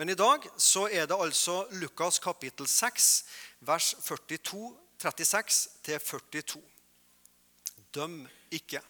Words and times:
Men 0.00 0.08
i 0.08 0.16
dag 0.16 0.46
så 0.56 0.86
er 0.88 1.04
det 1.04 1.16
altså 1.20 1.66
Lukas 1.76 2.16
kapittel 2.24 2.64
6, 2.64 3.08
vers 3.68 3.90
42, 4.00 4.70
36 4.96 5.58
til 5.84 6.00
42. 6.00 6.62
Døm 7.92 8.14
ikke. 8.50 8.80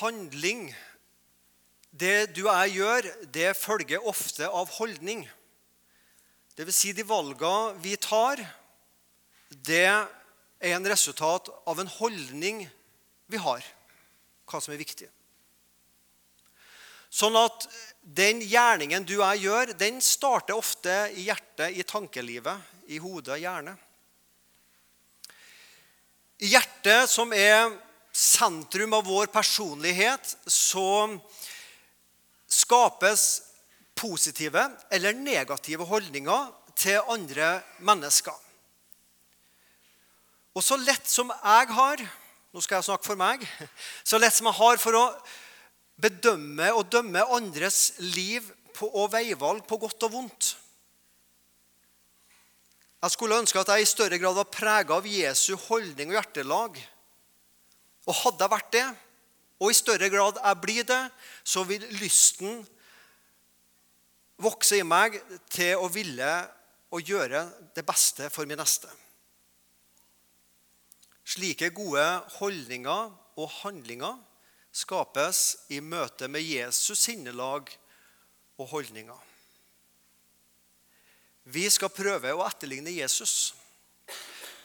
Handling, 0.00 0.66
det 1.94 2.34
du 2.34 2.42
og 2.48 2.58
jeg 2.64 2.74
gjør, 2.80 3.10
det 3.38 3.54
følger 3.60 4.10
ofte 4.10 4.50
av 4.50 4.74
holdning. 4.80 5.22
Det 6.58 6.66
vil 6.66 6.74
si 6.74 6.90
de 6.90 7.06
valgene 7.06 7.78
vi 7.86 7.94
tar, 8.02 8.42
det 9.62 9.86
er 9.86 10.74
en 10.74 10.90
resultat 10.90 11.54
av 11.70 11.78
en 11.78 11.96
holdning 12.00 12.66
vi 13.30 13.46
har, 13.46 13.62
hva 14.50 14.58
som 14.58 14.74
er 14.74 14.82
viktig. 14.82 15.06
Sånn 17.12 17.36
at 17.36 17.66
den 18.02 18.42
gjerningen 18.42 19.06
du 19.06 19.14
og 19.20 19.28
jeg 19.30 19.46
gjør, 19.46 19.72
den 19.78 20.00
starter 20.02 20.58
ofte 20.58 20.94
i 21.14 21.28
hjertet, 21.28 21.70
i 21.78 21.84
tankelivet, 21.86 22.58
i 22.90 22.98
hodet, 23.02 23.38
hjerne. 23.40 23.76
I 26.42 26.50
hjertet, 26.50 27.06
som 27.10 27.30
er 27.36 27.70
sentrum 28.12 28.98
av 28.98 29.06
vår 29.06 29.30
personlighet, 29.32 30.34
så 30.50 31.14
skapes 32.50 33.26
positive 33.96 34.66
eller 34.92 35.14
negative 35.16 35.86
holdninger 35.86 36.50
til 36.76 37.12
andre 37.12 37.54
mennesker. 37.86 38.34
Og 40.52 40.64
så 40.66 40.76
lett 40.76 41.06
som 41.08 41.30
jeg 41.32 41.70
har 41.72 42.02
nå 42.52 42.60
skal 42.60 42.80
jeg 42.80 42.90
snakke 42.90 43.08
for 43.08 43.16
meg, 43.16 43.44
så 44.04 44.20
lett 44.20 44.36
som 44.36 44.50
jeg 44.50 44.58
har 44.58 44.80
for 44.80 44.98
å 44.98 45.06
bedømme 46.02 46.72
og 46.74 46.88
dømme 46.92 47.22
andres 47.36 47.92
liv 48.02 48.48
på, 48.74 48.88
og 48.88 49.12
veivalg 49.12 49.64
på 49.68 49.78
godt 49.80 50.08
og 50.08 50.12
vondt. 50.16 50.56
Jeg 53.02 53.14
skulle 53.16 53.38
ønske 53.42 53.58
at 53.58 53.70
jeg 53.72 53.82
i 53.82 53.90
større 53.90 54.18
grad 54.22 54.36
var 54.38 54.50
prega 54.50 54.94
av 54.94 55.06
Jesu 55.10 55.56
holdning 55.68 56.12
og 56.12 56.20
hjertelag. 56.20 56.76
Og 58.06 58.18
hadde 58.18 58.44
jeg 58.44 58.52
vært 58.52 58.72
det, 58.74 58.86
og 59.62 59.70
i 59.70 59.78
større 59.78 60.08
grad 60.10 60.38
jeg 60.38 60.60
blir 60.62 60.86
det, 60.86 61.02
så 61.46 61.62
vil 61.66 61.82
lysten 61.98 62.62
vokse 64.42 64.78
i 64.78 64.86
meg 64.86 65.20
til 65.50 65.78
å 65.78 65.90
ville 65.90 66.32
å 66.92 66.98
gjøre 66.98 67.44
det 67.74 67.84
beste 67.86 68.30
for 68.30 68.46
min 68.46 68.58
neste. 68.58 68.90
Slike 71.22 71.70
gode 71.74 72.04
holdninger 72.38 73.12
og 73.38 73.52
handlinger 73.62 74.18
skapes 74.72 75.42
i 75.68 75.80
møte 75.84 76.28
med 76.32 76.44
Jesus 76.44 77.04
sinnelag 77.04 77.68
og 78.58 78.70
holdninger. 78.72 79.18
Vi 81.52 81.66
skal 81.70 81.90
prøve 81.92 82.32
å 82.32 82.44
etterligne 82.46 82.94
Jesus. 82.94 83.52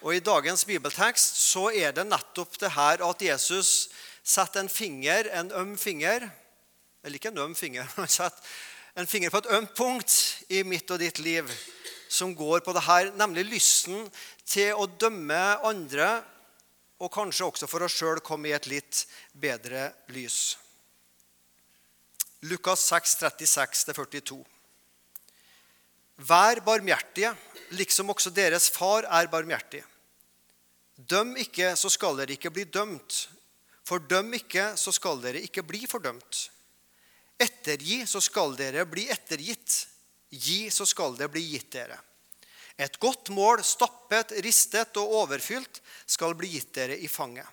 Og 0.05 0.13
I 0.13 0.22
dagens 0.22 0.63
bibeltekst 0.67 1.39
så 1.41 1.67
er 1.73 1.95
det 1.95 2.05
nettopp 2.05 2.59
det 2.61 2.69
her 2.75 3.02
at 3.03 3.23
Jesus 3.25 3.89
setter 4.22 4.61
en 4.61 4.69
finger, 4.69 5.30
en 5.33 5.52
øm 5.55 5.78
finger 5.80 6.30
Eller 7.03 7.16
ikke 7.16 7.30
en 7.31 7.38
øm 7.39 7.53
finger, 7.55 7.88
men 7.97 8.08
setter 8.11 8.44
en 8.97 9.08
finger 9.08 9.31
på 9.31 9.39
et 9.44 9.52
ømt 9.55 9.73
punkt 9.78 10.13
i 10.50 10.63
mitt 10.66 10.89
og 10.91 11.00
ditt 11.00 11.19
liv 11.22 11.47
som 12.09 12.33
går 12.35 12.63
på 12.66 12.73
det 12.73 12.83
her, 12.83 13.11
nemlig 13.16 13.45
lysten 13.47 14.08
til 14.47 14.73
å 14.75 14.88
dømme 15.00 15.38
andre 15.67 16.08
og 16.98 17.12
kanskje 17.14 17.45
også 17.45 17.70
for 17.70 17.86
oss 17.86 17.98
sjøl 18.00 18.22
komme 18.26 18.50
i 18.50 18.56
et 18.58 18.70
litt 18.70 19.03
bedre 19.38 19.92
lys. 20.14 20.58
Lukas 22.48 22.86
6, 22.90 23.17
36-42. 23.23 24.38
Vær 26.18 26.62
barmhjertige, 26.66 27.34
liksom 27.78 28.09
også 28.14 28.34
deres 28.34 28.70
far 28.73 29.06
er 29.06 29.30
barmhjertig. 29.30 29.84
Døm 30.97 31.35
ikke, 31.38 31.75
så 31.78 31.91
skal 31.94 32.18
dere 32.18 32.34
ikke 32.34 32.53
bli 32.53 32.66
dømt. 32.74 33.28
Fordøm 33.85 34.34
ikke, 34.34 34.72
så 34.78 34.91
skal 34.91 35.22
dere 35.22 35.44
ikke 35.46 35.64
bli 35.66 35.85
fordømt. 35.90 36.47
Ettergi, 37.38 38.02
så 38.09 38.22
skal 38.24 38.58
dere 38.58 38.85
bli 38.90 39.06
ettergitt. 39.14 39.84
Gi, 40.34 40.72
så 40.74 40.85
skal 40.90 41.14
det 41.19 41.29
bli 41.31 41.44
gitt 41.53 41.69
dere. 41.78 42.00
Et 42.78 43.00
godt 43.02 43.32
mål, 43.34 43.64
stappet, 43.66 44.36
ristet 44.46 44.98
og 45.02 45.14
overfylt, 45.24 45.82
skal 46.06 46.36
bli 46.38 46.52
gitt 46.54 46.76
dere 46.78 46.98
i 46.98 47.10
fanget. 47.10 47.48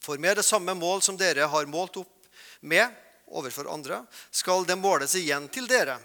For 0.00 0.20
med 0.20 0.36
det 0.36 0.44
samme 0.44 0.74
mål 0.76 1.02
som 1.04 1.16
dere 1.20 1.48
har 1.48 1.68
målt 1.68 1.96
opp 2.00 2.28
med 2.60 2.88
overfor 3.32 3.68
andre, 3.72 4.02
skal 4.30 4.66
det 4.68 4.76
måles 4.76 5.14
igjen 5.16 5.48
til 5.52 5.68
dere. 5.70 5.96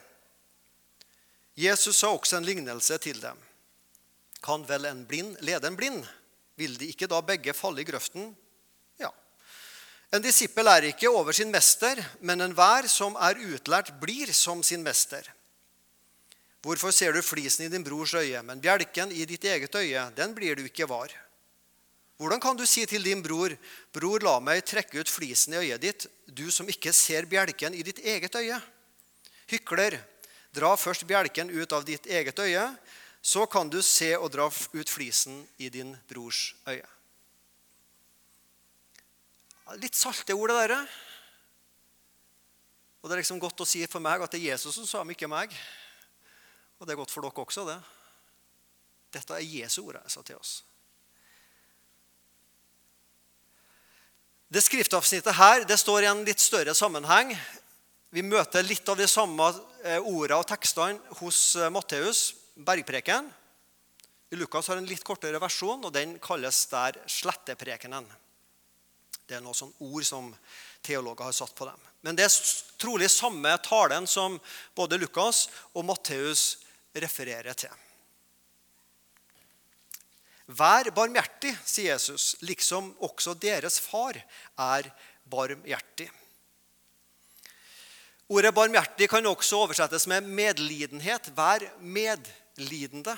Jesus 1.55 1.97
sa 1.97 2.11
også 2.11 2.39
en 2.39 2.47
lignelse 2.47 2.97
til 3.03 3.19
dem. 3.23 3.37
Kan 4.43 4.65
vel 4.67 4.85
en 4.85 5.05
blind 5.07 5.39
lede 5.43 5.67
en 5.67 5.77
blind? 5.79 6.03
Vil 6.55 6.75
de 6.79 6.91
ikke 6.91 7.07
da 7.11 7.21
begge 7.23 7.55
falle 7.55 7.81
i 7.81 7.87
grøften? 7.87 8.29
Ja. 9.01 9.11
En 10.13 10.23
disippel 10.23 10.67
er 10.71 10.91
ikke 10.91 11.11
over 11.11 11.35
sin 11.35 11.51
mester, 11.51 11.99
men 12.19 12.43
enhver 12.43 12.87
som 12.91 13.15
er 13.19 13.39
utlært, 13.43 13.91
blir 13.99 14.31
som 14.35 14.63
sin 14.63 14.83
mester. 14.85 15.27
Hvorfor 16.65 16.89
ser 16.89 17.13
du 17.13 17.21
flisen 17.21 17.67
i 17.67 17.69
din 17.69 17.83
brors 17.85 18.15
øye, 18.17 18.39
men 18.41 18.61
bjelken 18.61 19.11
i 19.13 19.27
ditt 19.29 19.43
eget 19.45 19.75
øye, 19.77 20.07
den 20.17 20.33
blir 20.33 20.57
du 20.57 20.63
ikke 20.65 20.87
var? 20.89 21.11
Hvordan 22.17 22.41
kan 22.41 22.57
du 22.57 22.65
si 22.65 22.85
til 22.89 23.03
din 23.03 23.21
bror, 23.21 23.53
'Bror, 23.93 24.23
la 24.23 24.39
meg 24.39 24.63
trekke 24.65 24.99
ut 24.99 25.09
flisen 25.09 25.53
i 25.53 25.57
øyet 25.57 25.81
ditt', 25.81 26.07
du 26.25 26.49
som 26.51 26.65
ikke 26.65 26.93
ser 26.93 27.25
bjelken 27.25 27.73
i 27.73 27.83
ditt 27.83 27.99
eget 27.99 28.35
øye? 28.35 28.57
Hykler, 29.51 29.99
dra 30.55 30.75
først 30.75 31.05
bjelken 31.05 31.51
ut 31.51 31.71
av 31.71 31.85
ditt 31.85 32.07
eget 32.07 32.39
øye, 32.39 32.65
så 33.21 33.45
kan 33.45 33.69
du 33.69 33.81
se 33.81 34.17
og 34.17 34.31
dra 34.31 34.49
ut 34.73 34.89
flisen 34.89 35.47
i 35.57 35.69
din 35.69 35.97
brors 36.09 36.55
øye. 36.65 36.87
Litt 39.77 39.95
salte 39.95 40.33
ord, 40.33 40.49
det 40.49 40.69
der. 40.69 40.87
Og 43.01 43.09
det 43.09 43.15
er 43.15 43.21
liksom 43.21 43.39
godt 43.39 43.61
å 43.61 43.65
si 43.69 43.85
for 43.85 43.99
meg 43.99 44.21
at 44.21 44.31
det 44.31 44.41
er 44.41 44.53
Jesus 44.53 44.75
som 44.75 44.85
sa, 44.85 45.03
men 45.03 45.13
ikke 45.13 45.29
meg. 45.29 45.53
Og 46.79 46.87
det 46.87 46.93
er 46.93 46.99
godt 46.99 47.13
for 47.13 47.25
dere 47.25 47.45
også, 47.45 47.65
det. 47.69 47.77
Dette 49.15 49.37
er 49.37 49.47
Jesu 49.47 49.81
ord 49.85 49.99
jeg 50.01 50.11
sa 50.11 50.23
til 50.27 50.39
oss. 50.39 50.55
Det 54.51 54.61
skriftavsnittet 54.61 55.35
her 55.35 55.63
det 55.67 55.77
står 55.81 56.05
i 56.05 56.09
en 56.11 56.25
litt 56.27 56.43
større 56.43 56.75
sammenheng. 56.77 57.33
Vi 58.13 58.23
møter 58.23 58.63
litt 58.63 58.87
av 58.87 58.99
de 58.99 59.07
samme 59.09 59.47
eh, 59.83 59.99
ordene 59.99 60.37
og 60.39 60.47
tekstene 60.47 61.17
hos 61.19 61.39
eh, 61.59 61.71
Matteus, 61.73 62.29
bergpreken. 62.55 63.31
Lukas 64.35 64.67
har 64.67 64.79
en 64.79 64.87
litt 64.87 65.03
kortere 65.03 65.39
versjon, 65.39 65.83
og 65.83 65.93
den 65.95 66.17
kalles 66.23 66.61
der 66.71 66.99
sletteprekenen. 67.11 68.07
Det 69.25 69.37
er 69.37 69.43
noen 69.43 69.57
sånne 69.57 69.89
ord 69.89 70.05
som 70.05 70.29
teologer 70.85 71.25
har 71.25 71.35
satt 71.35 71.55
på 71.57 71.67
dem. 71.67 71.81
Men 72.05 72.17
det 72.17 72.27
er 72.27 72.35
trolig 72.81 73.09
samme 73.09 73.55
talen 73.65 74.05
som 74.07 74.37
både 74.77 74.99
Lukas 75.01 75.47
og 75.73 75.87
Matteus 75.87 76.64
refererer 76.95 77.57
til. 77.57 77.73
Vær 80.45 80.91
barmhjertig, 80.93 81.55
sier 81.65 81.95
Jesus, 81.95 82.35
liksom 82.45 82.91
også 83.03 83.33
deres 83.41 83.79
far 83.81 84.19
er 84.61 84.91
barmhjertig. 85.25 86.11
Ordet 88.29 88.53
barmhjertig 88.57 89.09
kan 89.09 89.25
også 89.29 89.63
oversettes 89.65 90.07
med 90.09 90.25
medlidenhet. 90.25 91.31
Vær 91.37 91.65
medlidende. 91.81 93.17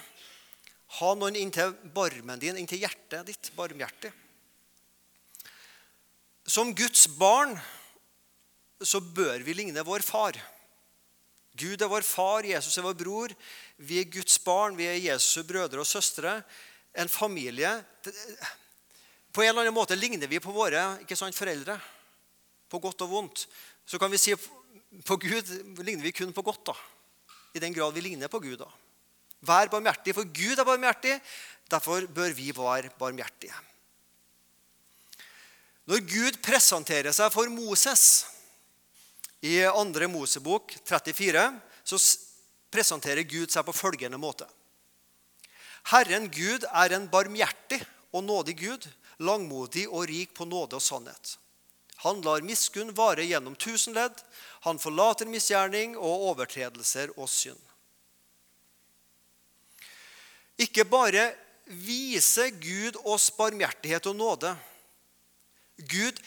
Ha 0.99 1.13
noen 1.19 1.35
inntil 1.35 1.75
barmen 1.95 2.39
din, 2.39 2.59
inntil 2.59 2.83
hjertet 2.83 3.27
ditt, 3.27 3.51
barmhjertig. 3.55 4.11
Som 6.47 6.71
Guds 6.75 7.09
barn 7.19 7.57
så 8.83 9.01
bør 9.03 9.43
vi 9.43 9.55
ligne 9.55 9.83
vår 9.83 10.03
far. 10.05 10.39
Gud 11.57 11.81
er 11.81 11.91
vår 11.91 12.05
far, 12.05 12.45
Jesus 12.45 12.77
er 12.77 12.85
vår 12.85 12.95
bror. 12.99 13.33
Vi 13.77 13.99
er 14.01 14.09
Guds 14.09 14.39
barn, 14.41 14.77
vi 14.77 14.87
er 14.89 14.97
Jesu 14.97 15.43
brødre 15.45 15.83
og 15.83 15.87
søstre. 15.87 16.39
En 16.97 17.09
familie. 17.09 17.69
På 19.33 19.43
en 19.43 19.51
eller 19.51 19.67
annen 19.67 19.75
måte 19.75 19.97
ligner 19.97 20.29
vi 20.29 20.41
på 20.41 20.53
våre 20.55 20.95
ikke 21.03 21.17
sant, 21.17 21.37
foreldre. 21.37 21.77
På 22.69 22.81
godt 22.81 23.05
og 23.05 23.11
vondt. 23.11 23.45
Så 23.85 23.99
kan 24.01 24.11
vi 24.11 24.17
si 24.21 24.33
på 25.05 25.17
Gud 25.21 25.51
ligner 25.85 26.03
vi 26.03 26.15
kun 26.15 26.33
på 26.33 26.41
godt. 26.41 26.65
da. 26.71 26.75
I 27.53 27.61
den 27.61 27.73
grad 27.73 27.93
vi 27.93 28.01
ligner 28.01 28.27
på 28.27 28.41
Gud. 28.41 28.57
da. 28.57 28.69
Vær 29.45 29.69
barmhjertig, 29.69 30.15
for 30.17 30.25
Gud 30.25 30.57
er 30.57 30.65
barmhjertig. 30.65 31.19
Derfor 31.69 32.07
bør 32.07 32.33
vi 32.33 32.51
være 32.55 32.89
barmhjertige. 32.97 33.53
Når 35.87 36.01
Gud 36.03 36.41
presenterer 36.43 37.13
seg 37.15 37.31
for 37.31 37.47
Moses 37.47 38.25
i 39.45 39.61
2. 39.63 40.07
Mosebok 40.11 40.73
34 40.83 41.45
så 41.87 41.99
presenterer 42.73 43.23
Gud 43.27 43.51
seg 43.51 43.65
på 43.67 43.75
følgende 43.75 44.19
måte. 44.21 44.47
Herren 45.91 46.27
Gud 46.31 46.65
er 46.67 46.95
en 46.95 47.07
barmhjertig 47.11 47.79
og 48.11 48.25
nådig 48.27 48.57
Gud, 48.59 48.87
langmodig 49.23 49.87
og 49.87 50.07
rik 50.09 50.33
på 50.35 50.45
nåde 50.45 50.77
og 50.77 50.83
sannhet. 50.83 51.37
Han 52.03 52.21
lar 52.21 52.43
miskunn 52.45 52.93
vare 52.93 53.25
gjennom 53.25 53.55
tusen 53.57 53.95
ledd. 53.97 54.19
Han 54.67 54.77
forlater 54.79 55.29
misgjerning 55.29 55.95
og 55.97 56.27
overtredelser 56.33 57.13
og 57.15 57.29
synd. 57.31 57.61
Ikke 60.61 60.85
bare 60.85 61.31
viser 61.65 62.51
Gud 62.61 62.99
oss 63.05 63.29
barmhjertighet 63.37 64.09
og 64.09 64.15
nåde. 64.17 64.53
Gud 65.77 66.21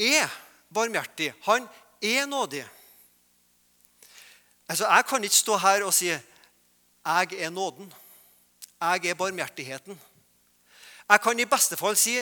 er 0.00 0.32
barmhjertig. 0.68 1.32
Han 1.48 1.68
er 2.00 2.26
nådig. 2.28 2.64
Altså, 4.68 4.86
Jeg 4.86 5.04
kan 5.08 5.24
ikke 5.24 5.36
stå 5.36 5.56
her 5.56 5.84
og 5.84 5.94
si 5.94 6.06
'jeg 6.06 7.32
er 7.32 7.50
nåden'. 7.50 7.92
Jeg 8.80 9.06
er 9.06 9.14
barmhjertigheten. 9.14 10.00
Jeg 11.08 11.20
kan 11.20 11.40
i 11.40 11.44
beste 11.44 11.76
fall 11.76 11.96
si 11.96 12.18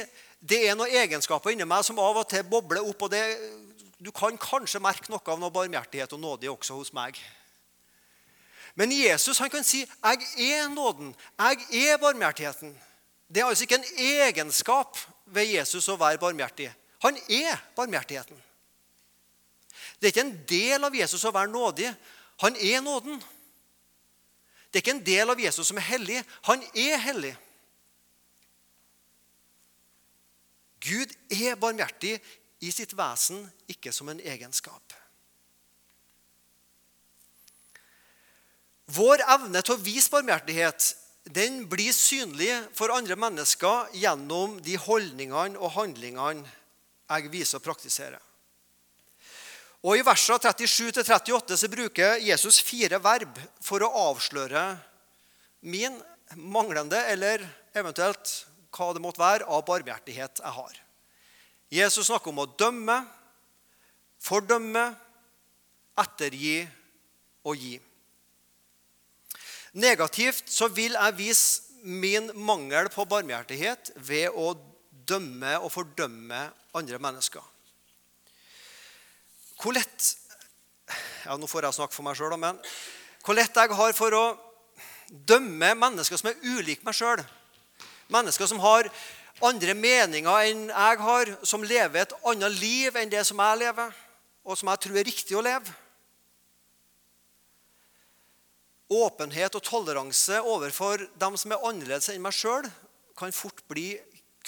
det 0.48 0.68
er 0.68 0.74
noen 0.74 0.90
egenskaper 0.90 1.50
inni 1.50 1.64
meg 1.64 1.84
som 1.84 1.98
av 1.98 2.16
og 2.16 2.28
til 2.28 2.42
bobler 2.44 2.82
opp. 2.82 3.02
og 3.02 3.10
det, 3.10 3.38
Du 4.04 4.10
kan 4.10 4.38
kanskje 4.38 4.80
merke 4.80 5.10
noe 5.10 5.20
av 5.26 5.38
noe 5.38 5.50
barmhjertighet 5.50 6.12
og 6.12 6.20
nåde 6.20 6.50
også 6.50 6.74
hos 6.74 6.92
meg. 6.92 7.18
Men 8.74 8.90
Jesus 8.92 9.38
han 9.38 9.50
kan 9.50 9.64
si 9.64 9.86
'Jeg 10.04 10.22
er 10.38 10.68
nåden. 10.68 11.14
Jeg 11.38 11.90
er 11.92 11.96
barmhjertigheten'. 11.96 12.74
Det 13.34 13.40
er 13.40 13.46
altså 13.46 13.64
ikke 13.64 13.74
en 13.74 13.98
egenskap 13.98 14.98
ved 15.26 15.46
Jesus 15.46 15.88
å 15.88 15.96
være 15.96 16.18
barmhjertig. 16.18 16.74
Han 17.02 17.16
er 17.16 17.56
barmhjertigheten. 17.76 18.42
Det 20.00 20.06
er 20.06 20.06
ikke 20.06 20.20
en 20.20 20.44
del 20.48 20.84
av 20.84 20.94
Jesus 20.94 21.24
å 21.24 21.30
være 21.30 21.50
nådig. 21.50 21.94
Han 22.40 22.56
er 22.56 22.80
nåden. 22.80 23.20
Det 24.70 24.80
er 24.80 24.84
ikke 24.84 24.96
en 24.96 25.04
del 25.04 25.30
av 25.30 25.40
Jesus 25.40 25.68
som 25.68 25.76
er 25.76 25.88
hellig. 25.90 26.22
Han 26.48 26.62
er 26.72 26.96
hellig. 27.04 27.34
Gud 30.82 31.12
er 31.30 31.60
barmhjertig 31.60 32.16
i 32.62 32.70
sitt 32.74 32.94
vesen, 32.98 33.44
ikke 33.70 33.92
som 33.94 34.08
en 34.08 34.20
egenskap. 34.20 34.96
Vår 38.92 39.22
evne 39.36 39.62
til 39.62 39.76
å 39.76 39.82
vise 39.82 40.10
barmhjertighet 40.12 40.90
den 41.32 41.62
blir 41.70 41.94
synlig 41.94 42.50
for 42.74 42.90
andre 42.92 43.14
mennesker 43.16 43.92
gjennom 43.94 44.58
de 44.64 44.74
holdningene 44.80 45.60
og 45.60 45.76
handlingene 45.76 46.42
jeg 47.12 47.30
viser 47.30 47.60
og 47.60 47.66
praktiserer. 47.66 48.18
Og 49.82 49.98
I 49.98 50.04
versene 50.06 50.38
37-38 50.38 51.58
så 51.58 51.70
bruker 51.70 52.20
Jesus 52.22 52.60
fire 52.62 53.00
verb 53.02 53.38
for 53.62 53.82
å 53.82 53.90
avsløre 54.12 54.62
min 55.66 55.96
manglende, 56.38 57.00
eller 57.10 57.42
eventuelt 57.74 58.30
hva 58.72 58.92
det 58.94 59.02
måtte 59.02 59.20
være, 59.20 59.48
av 59.50 59.64
barmhjertighet 59.66 60.42
jeg 60.42 60.54
har. 60.54 60.78
Jesus 61.72 62.06
snakker 62.08 62.30
om 62.30 62.44
å 62.44 62.50
dømme, 62.58 63.00
fordømme, 64.22 64.84
ettergi 65.98 66.62
og 67.48 67.58
gi. 67.58 67.74
Negativt 69.82 70.50
så 70.52 70.68
vil 70.72 70.94
jeg 70.94 71.18
vise 71.18 71.72
min 71.82 72.30
mangel 72.38 72.86
på 72.92 73.06
barmhjertighet 73.10 73.90
ved 73.96 74.36
å 74.38 74.52
dømme 75.08 75.56
og 75.58 75.72
fordømme 75.74 76.44
andre 76.78 77.00
mennesker. 77.02 77.42
Hvor 79.62 79.76
lett 79.76 80.08
ja, 81.22 81.36
nå 81.38 81.46
får 81.46 81.68
jeg 81.68 81.78
snakke 81.78 81.94
for 81.94 82.06
meg 82.06 82.18
sjøl, 82.18 82.34
men 82.40 82.58
hvor 83.22 83.38
lett 83.38 83.54
jeg 83.54 83.78
har 83.78 83.92
for 83.94 84.14
å 84.18 84.24
dømme 85.12 85.74
mennesker 85.78 86.18
som 86.18 86.32
er 86.32 86.40
ulike 86.42 86.82
meg 86.86 86.96
sjøl. 86.98 87.22
Mennesker 88.12 88.48
som 88.50 88.62
har 88.62 88.88
andre 89.42 89.74
meninger 89.78 90.48
enn 90.48 90.64
jeg 90.70 90.98
har, 91.02 91.30
som 91.46 91.62
lever 91.66 92.02
et 92.02 92.16
annet 92.28 92.58
liv 92.58 92.98
enn 92.98 93.12
det 93.12 93.22
som 93.28 93.40
jeg 93.42 93.60
lever, 93.62 93.94
og 94.42 94.58
som 94.58 94.70
jeg 94.72 94.82
tror 94.84 94.98
er 94.98 95.08
riktig 95.08 95.38
å 95.38 95.44
leve. 95.44 95.78
Åpenhet 98.92 99.54
og 99.56 99.64
toleranse 99.64 100.42
overfor 100.42 101.06
dem 101.20 101.38
som 101.40 101.54
er 101.54 101.64
annerledes 101.68 102.10
enn 102.12 102.22
meg 102.24 102.34
sjøl, 102.36 102.66
kan 103.16 103.32
fort 103.34 103.62
bli 103.70 103.94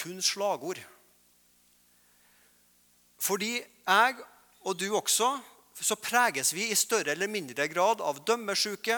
kun 0.00 0.18
slagord. 0.24 0.80
Fordi 3.22 3.56
jeg 3.62 4.24
og 4.64 4.78
du 4.80 4.88
også, 4.96 5.28
så 5.74 5.96
preges 6.00 6.52
vi 6.54 6.70
i 6.70 6.78
større 6.78 7.12
eller 7.12 7.28
mindre 7.28 7.66
grad 7.68 8.00
av 8.00 8.22
dømmesjuke, 8.24 8.96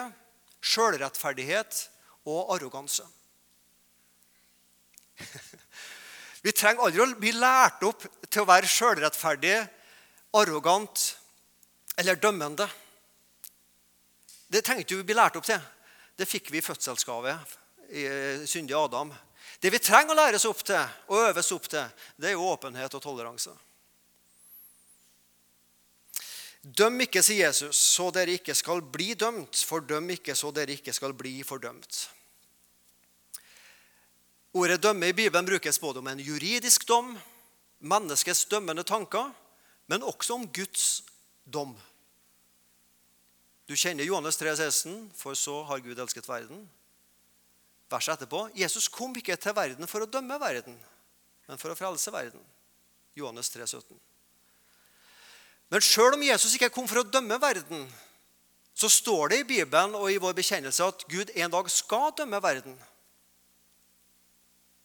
sjølrettferdighet 0.63 1.89
og 2.27 2.53
arroganse. 2.55 3.05
Vi 6.45 6.53
trenger 6.53 6.85
aldri 6.85 7.01
å 7.01 7.07
bli 7.19 7.31
lært 7.33 7.81
opp 7.83 8.05
til 8.29 8.43
å 8.43 8.47
være 8.47 8.69
sjølrettferdig, 8.69 9.55
arrogant 10.37 11.01
eller 11.97 12.19
dømmende. 12.21 12.67
Det 14.47 14.61
trenger 14.63 14.85
ikke 14.85 14.99
vi 15.01 15.07
bli 15.09 15.17
lært 15.17 15.35
opp 15.39 15.47
til. 15.47 15.59
Det 16.15 16.27
fikk 16.29 16.51
vi 16.53 16.61
i 16.61 16.63
fødselsgave 16.63 17.33
i 17.89 18.05
syndige 18.47 18.79
Adam. 18.79 19.11
Det 19.59 19.71
vi 19.73 19.81
trenger 19.81 20.13
å 20.13 20.19
læres 20.21 20.45
opp 20.47 20.61
til 20.65 20.79
og 21.09 21.25
øves 21.31 21.51
opp 21.55 21.67
til, 21.71 21.89
det 22.15 22.31
er 22.31 22.37
jo 22.37 22.47
åpenhet 22.53 22.93
og 22.93 23.03
toleranse. 23.03 23.51
Døm 26.67 26.99
ikke, 27.05 27.21
sier 27.23 27.45
Jesus, 27.45 27.77
så 27.79 28.09
dere 28.11 28.33
ikke 28.35 28.55
skal 28.57 28.81
bli 28.83 29.13
dømt. 29.15 29.55
Fordøm 29.69 30.09
ikke, 30.17 30.35
så 30.35 30.51
dere 30.51 30.75
ikke 30.75 30.91
skal 30.95 31.13
bli 31.15 31.39
fordømt. 31.47 32.09
Ordet 34.53 34.81
'dømme' 34.81 35.07
i 35.07 35.13
Bibelen 35.13 35.45
brukes 35.45 35.79
både 35.79 35.99
om 35.99 36.07
en 36.07 36.19
juridisk 36.19 36.87
dom, 36.87 37.17
menneskets 37.79 38.45
dømmende 38.45 38.83
tanker, 38.83 39.31
men 39.87 40.03
også 40.03 40.33
om 40.33 40.47
Guds 40.53 41.03
dom. 41.45 41.77
Du 43.67 43.75
kjenner 43.75 44.03
Johannes 44.03 44.37
3, 44.37 44.55
16, 44.55 45.11
for 45.15 45.33
så 45.33 45.63
har 45.63 45.79
Gud 45.79 45.99
elsket 45.99 46.27
verden. 46.29 46.69
Verset 47.91 48.13
etterpå 48.13 48.49
Jesus 48.55 48.87
kom 48.87 49.15
ikke 49.15 49.35
til 49.35 49.55
verden 49.55 49.87
for 49.87 50.03
å 50.03 50.09
dømme 50.09 50.39
verden, 50.39 50.75
men 51.47 51.57
for 51.57 51.71
å 51.71 51.75
frelse 51.75 52.11
verden. 52.11 52.43
Johannes 53.15 53.49
3, 53.49 53.67
17. 53.67 54.06
Men 55.69 55.83
sjøl 55.83 56.15
om 56.15 56.23
Jesus 56.23 56.53
ikke 56.55 56.71
kom 56.71 56.87
for 56.87 57.01
å 57.01 57.07
dømme 57.07 57.39
verden, 57.41 57.87
så 58.77 58.89
står 58.89 59.33
det 59.33 59.39
i 59.41 59.47
Bibelen 59.47 59.95
og 59.97 60.11
i 60.13 60.19
vår 60.21 60.35
bekjennelse 60.37 60.85
at 60.85 61.03
Gud 61.09 61.31
en 61.35 61.51
dag 61.51 61.69
skal 61.73 62.13
dømme 62.17 62.39
verden. 62.43 62.77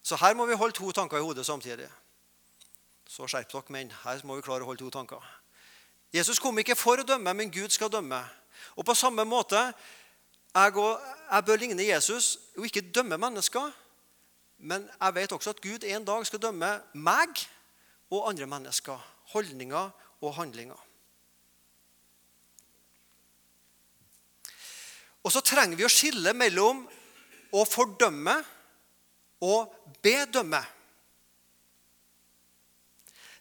Så 0.03 0.17
her 0.19 0.35
må 0.35 0.47
vi 0.49 0.57
holde 0.59 0.75
to 0.75 0.91
tanker 0.93 1.21
i 1.21 1.23
hodet 1.23 1.47
samtidig. 1.47 1.87
Så 3.07 3.29
skjerp 3.29 3.53
dere, 3.53 3.75
menn. 3.75 3.93
Her 4.03 4.23
må 4.25 4.39
vi 4.39 4.45
klare 4.45 4.65
å 4.65 4.71
holde 4.71 4.83
to 4.83 4.91
tanker. 4.91 5.21
Jesus 6.13 6.41
kom 6.41 6.59
ikke 6.59 6.77
for 6.77 7.01
å 7.01 7.07
dømme, 7.07 7.35
men 7.37 7.53
Gud 7.53 7.71
skal 7.73 7.93
dømme. 7.93 8.19
Og 8.77 8.87
på 8.89 8.97
samme 8.97 9.25
måte 9.29 9.61
jeg, 10.53 10.75
og, 10.77 11.01
jeg 11.31 11.45
bør 11.45 11.61
ligne 11.61 11.87
Jesus 11.87 12.35
og 12.57 12.67
ikke 12.69 12.89
dømme 12.93 13.19
mennesker. 13.21 13.71
Men 14.59 14.85
jeg 14.89 15.15
vet 15.15 15.33
også 15.33 15.55
at 15.55 15.63
Gud 15.63 15.85
en 15.85 16.05
dag 16.05 16.27
skal 16.27 16.43
dømme 16.43 16.73
meg 16.93 17.45
og 18.13 18.29
andre 18.29 18.47
mennesker. 18.47 18.99
Holdninger 19.33 19.91
og 20.23 20.35
handlinger. 20.39 20.79
Og 25.23 25.31
så 25.31 25.43
trenger 25.45 25.79
vi 25.79 25.87
å 25.87 25.93
skille 25.93 26.35
mellom 26.35 26.83
å 27.53 27.63
fordømme 27.69 28.35
og 29.43 29.75
bedømme. 30.03 30.63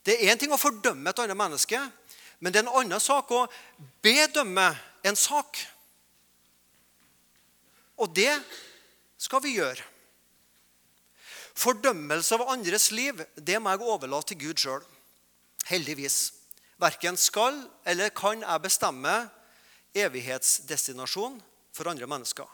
Det 0.05 0.17
er 0.17 0.33
én 0.33 0.41
ting 0.41 0.53
å 0.53 0.61
fordømme 0.61 1.09
et 1.09 1.21
annet 1.21 1.38
menneske, 1.38 1.79
men 2.41 2.53
det 2.53 2.61
er 2.61 2.65
en 2.65 2.75
annen 2.81 3.01
sak 3.01 3.31
å 3.33 3.45
bedømme 4.01 4.71
en 5.05 5.17
sak. 5.17 5.61
Og 8.01 8.09
det 8.17 8.33
skal 9.21 9.43
vi 9.45 9.57
gjøre. 9.59 9.85
Fordømmelse 11.61 12.38
av 12.38 12.50
andres 12.50 12.89
liv 12.95 13.19
det 13.35 13.59
må 13.61 13.73
jeg 13.73 13.85
overlate 13.85 14.31
til 14.31 14.39
Gud 14.47 14.61
sjøl. 14.61 14.85
Heldigvis. 15.69 16.40
Verken 16.81 17.17
skal 17.19 17.59
eller 17.85 18.09
kan 18.09 18.41
jeg 18.41 18.63
bestemme 18.63 19.13
evighetsdestinasjon 19.93 21.38
for 21.75 21.91
andre 21.91 22.07
mennesker. 22.09 22.47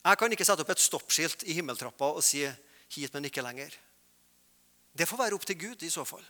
Jeg 0.00 0.16
kan 0.16 0.32
ikke 0.32 0.46
sette 0.48 0.64
opp 0.64 0.72
et 0.72 0.80
stoppskilt 0.80 1.44
i 1.44 1.58
himmeltrappa 1.58 2.14
og 2.16 2.24
si 2.24 2.46
'hit, 2.88 3.12
men 3.12 3.24
ikke 3.24 3.44
lenger'. 3.44 3.76
Det 4.96 5.08
får 5.08 5.16
være 5.16 5.34
opp 5.34 5.44
til 5.46 5.58
Gud 5.58 5.82
i 5.82 5.90
så 5.90 6.04
fall. 6.04 6.24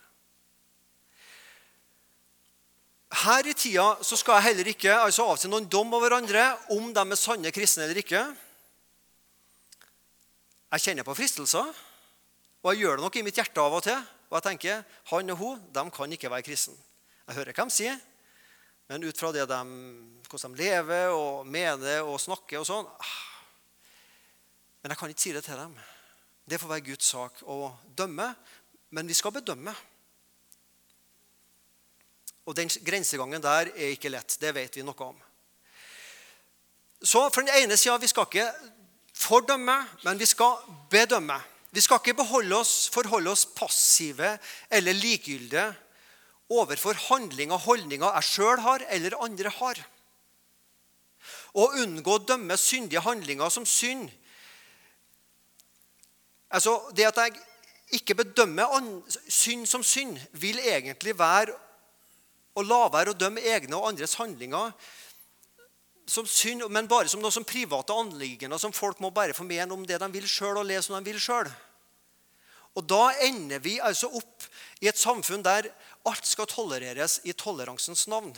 Her 3.11 3.47
i 3.47 3.53
tida 3.53 3.97
så 4.03 4.15
skal 4.15 4.33
jeg 4.39 4.43
heller 4.43 4.67
ikke 4.67 4.93
altså 4.93 5.25
avsi 5.27 5.47
noen 5.47 5.67
dom 5.67 5.93
over 5.93 6.15
andre 6.15 6.57
om 6.69 6.93
de 6.93 6.99
er 6.99 7.19
sanne 7.19 7.51
kristne 7.51 7.83
eller 7.83 7.99
ikke. 7.99 8.21
Jeg 10.71 10.81
kjenner 10.81 11.03
på 11.03 11.15
fristelser, 11.15 11.73
og 12.63 12.71
jeg 12.71 12.79
gjør 12.79 12.95
det 12.95 13.03
nok 13.03 13.15
i 13.15 13.23
mitt 13.27 13.35
hjerte 13.35 13.59
av 13.59 13.73
og 13.73 13.83
til. 13.83 13.99
Og 14.31 14.39
jeg 14.39 14.47
tenker, 14.47 14.83
Han 15.11 15.29
og 15.29 15.37
hun 15.37 15.59
de 15.75 15.91
kan 15.91 16.11
ikke 16.11 16.31
være 16.31 16.47
kristen. 16.47 16.77
Jeg 17.27 17.35
hører 17.35 17.53
hva 17.53 17.65
de 17.67 17.75
sier, 17.75 17.99
men 18.87 19.03
ut 19.03 19.17
fra 19.17 19.31
det 19.31 19.43
de, 19.47 19.59
hvordan 20.29 20.55
de 20.55 20.63
lever 20.63 21.11
og 21.11 21.47
mener 21.47 22.01
og 22.01 22.19
snakker 22.19 22.59
og 22.59 22.67
sånn 22.67 22.87
ah. 22.87 23.17
Men 24.81 24.91
jeg 24.91 24.97
kan 24.97 25.11
ikke 25.13 25.21
si 25.21 25.33
det 25.35 25.43
til 25.45 25.59
dem. 25.59 25.75
Det 26.49 26.59
får 26.59 26.71
være 26.71 26.87
Guds 26.87 27.11
sak 27.13 27.43
å 27.45 27.69
dømme. 27.95 28.31
Men 28.91 29.07
vi 29.07 29.15
skal 29.15 29.31
bedømme. 29.35 29.71
Og 32.49 32.55
den 32.57 32.71
grensegangen 32.83 33.43
der 33.43 33.69
er 33.75 33.93
ikke 33.93 34.09
lett. 34.09 34.35
Det 34.41 34.51
vet 34.55 34.75
vi 34.75 34.83
noe 34.83 35.05
om. 35.05 35.19
Så 37.01 37.27
for 37.29 37.45
den 37.45 37.53
ene 37.61 37.77
sida 37.77 37.95
vi 38.01 38.09
skal 38.09 38.27
ikke 38.27 38.49
fordømme, 39.15 39.77
men 40.03 40.19
vi 40.19 40.27
skal 40.29 40.57
bedømme. 40.89 41.37
Vi 41.71 41.81
skal 41.81 42.01
ikke 42.01 42.17
oss, 42.57 42.89
forholde 42.91 43.31
oss 43.31 43.45
passive 43.55 44.37
eller 44.69 44.93
likegyldige 44.97 45.69
overfor 46.51 46.97
handlinger 47.07 47.55
og 47.55 47.65
holdninger 47.65 48.17
jeg 48.17 48.27
sjøl 48.27 48.59
har 48.59 48.83
eller 48.91 49.15
andre 49.23 49.53
har. 49.55 49.79
Å 51.55 51.69
unngå 51.83 52.17
å 52.17 52.23
dømme 52.25 52.57
syndige 52.59 53.03
handlinger 53.05 53.49
som 53.49 53.65
synd 53.65 54.09
Altså, 56.51 56.91
Det 56.91 57.05
at 57.07 57.15
jeg 57.15 57.37
ikke 57.95 58.15
bedømmer 58.15 58.67
synd 59.31 59.63
som 59.67 59.83
synd, 59.83 60.17
vil 60.31 60.59
egentlig 60.59 61.13
være 61.15 61.53
å 62.55 62.63
la 62.63 62.89
være 62.91 63.13
å 63.13 63.15
dømme 63.15 63.39
egne 63.39 63.77
og 63.77 63.87
andres 63.87 64.17
handlinger 64.19 64.73
som 66.11 66.27
synd, 66.27 66.65
men 66.67 66.89
bare 66.91 67.09
som 67.11 67.21
noe 67.23 67.31
som 67.31 67.47
private 67.47 67.95
anliggender 67.95 68.59
som 68.59 68.73
folk 68.75 68.99
må 68.99 69.13
bare 69.15 69.35
få 69.35 69.45
mene 69.47 69.71
om 69.73 69.85
det 69.87 69.99
de 70.01 70.09
vil 70.11 70.27
sjøl, 70.27 70.59
og 70.59 70.67
lese 70.67 70.89
som 70.89 70.97
de 70.99 71.11
vil 71.11 71.21
sjøl. 71.21 71.49
Og 72.75 72.85
da 72.87 73.11
ender 73.27 73.59
vi 73.63 73.77
altså 73.83 74.09
opp 74.15 74.47
i 74.83 74.87
et 74.91 74.99
samfunn 74.99 75.43
der 75.43 75.67
alt 76.07 76.27
skal 76.27 76.47
tolereres 76.47 77.19
i 77.27 77.35
toleransens 77.35 78.05
navn. 78.11 78.31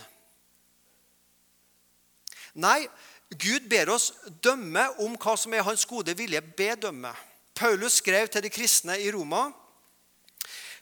Nei, 2.54 2.86
Gud 3.34 3.66
ber 3.70 3.90
oss 3.94 4.12
dømme 4.42 4.84
om 5.02 5.16
hva 5.18 5.34
som 5.38 5.54
er 5.54 5.66
hans 5.66 5.86
gode 5.90 6.14
vilje. 6.18 6.42
Bedømme. 6.54 7.10
Paulus 7.54 7.98
skrev 8.02 8.28
til 8.30 8.44
de 8.44 8.50
kristne 8.52 8.98
i 9.02 9.10
Roma.: 9.14 9.48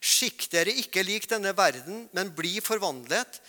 Skikk 0.02 0.48
dere 0.52 0.74
ikke 0.82 1.04
lik 1.06 1.28
denne 1.30 1.52
verden, 1.56 2.08
men 2.12 2.32
bli 2.36 2.58
forvandlet 2.64 3.40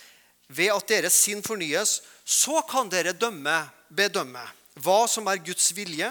ved 0.53 0.73
at 0.73 0.89
deres 0.89 1.17
sinn 1.25 1.43
fornyes. 1.45 2.01
Så 2.23 2.61
kan 2.69 2.91
dere 2.91 3.15
dømme, 3.17 3.57
bedømme 3.89 4.43
hva 4.81 5.03
som 5.09 5.27
er 5.29 5.41
Guds 5.45 5.69
vilje, 5.75 6.09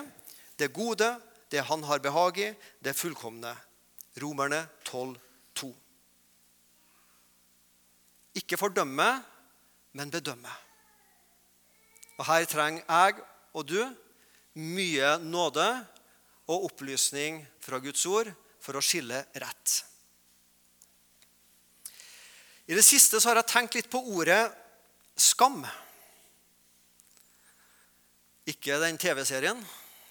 det 0.58 0.72
gode, 0.74 1.08
det 1.50 1.64
Han 1.66 1.82
har 1.84 1.98
behag 1.98 2.38
i, 2.38 2.48
det 2.80 2.94
fullkomne. 2.96 3.50
Romerne 4.22 4.62
12, 4.84 5.16
2. 5.54 5.68
Ikke 8.38 8.56
fordømme, 8.56 9.08
men 9.92 10.10
bedømme. 10.10 10.52
Og 12.18 12.26
Her 12.28 12.44
trenger 12.44 12.84
jeg 12.86 13.24
og 13.52 13.66
du 13.68 13.80
mye 14.54 15.16
nåde 15.18 15.66
og 16.48 16.68
opplysning 16.68 17.42
fra 17.60 17.80
Guds 17.82 18.04
ord 18.06 18.30
for 18.60 18.76
å 18.76 18.84
skille 18.84 19.24
rett. 19.34 19.82
I 22.72 22.76
det 22.78 22.84
siste 22.86 23.18
så 23.20 23.28
har 23.28 23.36
jeg 23.36 23.50
tenkt 23.50 23.74
litt 23.76 23.88
på 23.92 24.00
ordet 24.14 24.46
skam. 25.20 25.58
Ikke 28.48 28.78
den 28.80 28.96
TV-serien. 28.96 29.58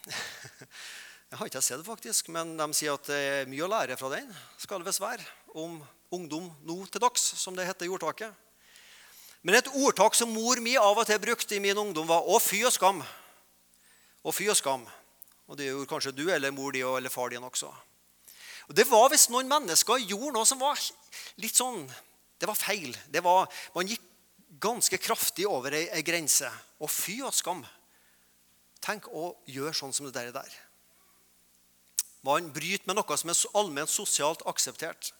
Jeg 1.32 1.39
har 1.39 1.48
ikke 1.48 1.62
sett 1.63 1.80
det, 1.80 1.88
faktisk, 1.88 2.27
men 2.36 2.51
de 2.60 2.68
sier 2.75 2.94
at 2.94 3.08
det 3.08 3.18
er 3.18 3.50
mye 3.50 3.63
å 3.65 3.70
lære 3.72 3.96
fra 3.98 4.12
den. 4.12 4.27
skal 4.62 4.84
det 4.84 4.89
visst 4.91 5.01
være, 5.01 5.25
Om 5.56 5.80
ungdom 6.13 6.51
nå 6.68 6.75
til 6.86 7.01
dags, 7.01 7.24
som 7.39 7.56
det 7.58 7.65
heter 7.65 7.88
i 7.88 7.89
ordtaket. 7.96 8.30
Men 9.41 9.58
et 9.58 9.72
ordtak 9.72 10.13
som 10.13 10.30
mor 10.30 10.62
mi 10.62 10.75
av 10.77 11.01
og 11.01 11.08
til 11.08 11.22
brukte 11.24 11.56
i 11.56 11.63
min 11.63 11.77
ungdom, 11.77 12.06
var 12.06 12.22
'Å, 12.22 12.38
fy 12.38 12.62
og 12.68 12.75
skam'. 12.75 13.01
Å, 14.22 14.32
fy 14.32 14.51
og 14.51 14.58
skam. 14.58 14.86
Og 15.48 15.58
det 15.58 15.72
gjorde 15.72 15.89
kanskje 15.89 16.15
du 16.15 16.30
eller 16.30 16.51
mor 16.51 16.72
di 16.72 16.82
eller 16.82 17.10
far 17.10 17.30
din 17.30 17.44
også. 17.44 17.74
Og 18.70 18.75
Det 18.75 18.86
var 18.91 19.10
hvis 19.10 19.30
noen 19.30 19.50
mennesker 19.50 19.98
gjorde 19.98 20.34
noe 20.34 20.46
som 20.46 20.60
var 20.60 20.77
litt 21.38 21.56
sånn 21.56 21.89
Det 22.41 22.50
var 22.50 22.57
feil. 22.57 22.95
Det 23.13 23.21
var, 23.21 23.45
man 23.75 23.89
gikk 23.89 24.01
ganske 24.62 24.98
kraftig 24.98 25.45
over 25.50 25.75
ei, 25.77 26.01
grense. 26.05 26.50
Og 26.81 26.89
fy 26.89 27.19
og 27.21 27.36
skam. 27.38 27.62
Tenk 28.81 29.07
å 29.13 29.36
gjøre 29.45 29.77
sånn 29.77 29.93
som 29.93 30.10
det 30.10 30.17
der. 30.17 30.33
der. 30.33 30.60
Man 32.25 32.51
bryter 32.53 32.89
med 32.89 32.98
noe 32.98 33.17
som 33.17 33.31
er 33.33 33.57
allment 33.57 33.89
sosialt 33.89 34.43
akseptert. 34.50 35.13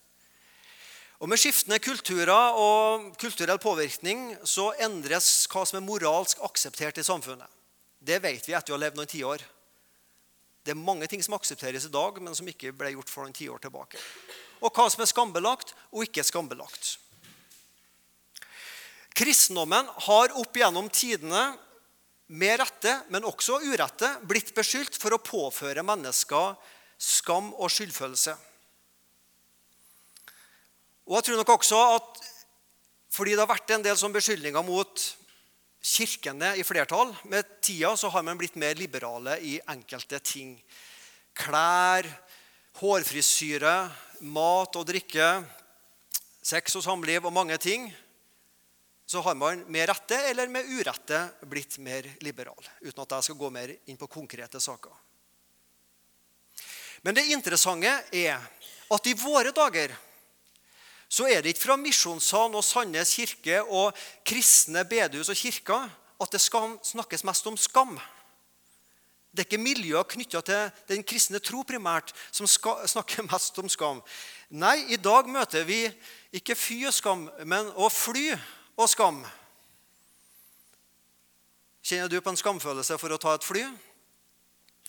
Og 1.22 1.30
Med 1.30 1.38
skiftende 1.38 1.78
kulturer 1.78 2.56
og 2.58 3.12
kulturell 3.22 3.58
påvirkning 3.62 4.32
så 4.42 4.72
endres 4.82 5.46
hva 5.50 5.62
som 5.62 5.78
er 5.78 5.86
moralsk 5.86 6.40
akseptert 6.42 6.98
i 6.98 7.06
samfunnet. 7.06 7.46
Det 8.02 8.18
vet 8.22 8.48
vi 8.48 8.56
etter 8.58 8.74
å 8.74 8.76
ha 8.76 8.82
levd 8.82 8.98
noen 8.98 9.10
tiår. 9.10 9.44
Det 10.66 10.74
er 10.74 10.78
mange 10.78 11.06
ting 11.10 11.22
som 11.22 11.36
aksepteres 11.38 11.86
i 11.86 11.92
dag, 11.94 12.18
men 12.22 12.34
som 12.34 12.48
ikke 12.50 12.74
ble 12.74 12.90
gjort 12.96 13.10
for 13.10 13.22
noen 13.22 13.34
tiår 13.34 13.62
tilbake. 13.62 14.02
Og 14.62 14.74
hva 14.74 14.88
som 14.90 15.02
er 15.02 15.10
skambelagt 15.10 15.74
og 15.90 16.04
ikke 16.06 16.26
skambelagt. 16.26 16.96
Kristendommen 19.16 19.88
har 20.06 20.32
opp 20.40 20.56
gjennom 20.56 20.88
tidene 20.92 21.52
med 22.32 22.60
rette, 22.62 22.94
men 23.12 23.26
også 23.28 23.60
urette, 23.66 24.08
blitt 24.24 24.54
beskyldt 24.56 24.96
for 24.96 25.12
å 25.12 25.20
påføre 25.20 25.84
mennesker 25.84 26.54
skam 26.96 27.50
og 27.58 27.68
skyldfølelse. 27.72 28.34
Og 31.10 31.18
jeg 31.18 31.26
tror 31.26 31.42
nok 31.42 31.56
også 31.56 31.80
at 31.96 32.22
fordi 33.12 33.34
det 33.34 33.42
har 33.42 33.50
vært 33.50 33.74
en 33.74 33.82
del 33.84 33.98
sånn 34.00 34.14
beskyldninger 34.14 34.64
mot 34.64 35.02
kirkene 35.82 36.54
i 36.56 36.64
flertall, 36.64 37.10
med 37.28 37.58
tida 37.60 37.90
så 37.98 38.08
har 38.14 38.24
man 38.24 38.38
blitt 38.40 38.56
mer 38.56 38.78
liberale 38.78 39.34
i 39.44 39.58
enkelte 39.68 40.22
ting. 40.24 40.54
Klær, 41.36 42.06
hårfrisyre, 42.80 43.74
mat 44.32 44.78
og 44.78 44.86
drikke, 44.88 45.28
sex 46.40 46.78
og 46.78 46.86
samliv 46.86 47.26
og 47.28 47.34
mange 47.34 47.58
ting. 47.60 47.90
Så 49.12 49.20
har 49.20 49.34
man 49.34 49.64
med 49.68 49.88
rette 49.90 50.16
eller 50.30 50.48
med 50.48 50.64
urette 50.72 51.18
blitt 51.44 51.74
mer 51.84 52.06
liberal. 52.24 52.68
Uten 52.80 53.02
at 53.02 53.10
jeg 53.18 53.26
skal 53.26 53.36
gå 53.42 53.50
mer 53.52 53.74
inn 53.84 53.98
på 54.00 54.06
konkrete 54.08 54.56
saker. 54.56 54.94
Men 57.04 57.18
det 57.18 57.26
interessante 57.34 57.90
er 58.08 58.40
at 58.96 59.10
i 59.10 59.12
våre 59.20 59.52
dager 59.52 59.92
så 61.12 61.26
er 61.28 61.42
det 61.44 61.52
ikke 61.52 61.66
fra 61.66 61.76
Misjonssalen 61.76 62.56
og 62.56 62.64
Sandnes 62.64 63.12
kirke 63.12 63.58
og 63.60 63.92
kristne 64.24 64.86
bedehus 64.88 65.28
og 65.28 65.36
kirker 65.36 65.92
at 65.92 66.32
det 66.32 66.40
skal 66.40 66.78
snakkes 66.80 67.26
mest 67.28 67.52
om 67.52 67.60
skam. 67.60 67.92
Det 69.28 69.44
er 69.44 69.50
ikke 69.50 69.60
miljøer 69.60 70.08
knytta 70.08 70.40
til 70.48 70.72
den 70.88 71.04
kristne 71.04 71.42
tro 71.44 71.60
primært 71.68 72.14
som 72.30 72.48
snakker 72.48 73.28
mest 73.28 73.60
om 73.60 73.68
skam. 73.68 74.00
Nei, 74.48 74.78
i 74.88 74.96
dag 74.96 75.28
møter 75.28 75.68
vi 75.68 75.82
ikke 76.32 76.56
fy 76.56 76.80
og 76.88 76.96
skam, 76.96 77.28
men 77.44 77.68
å 77.76 77.92
fly 77.92 78.30
og 78.78 78.88
skam. 78.90 79.20
Kjenner 81.82 82.08
du 82.08 82.20
på 82.22 82.30
en 82.32 82.38
skamfølelse 82.38 82.98
for 83.00 83.12
å 83.12 83.20
ta 83.20 83.34
et 83.36 83.46
fly? 83.46 83.66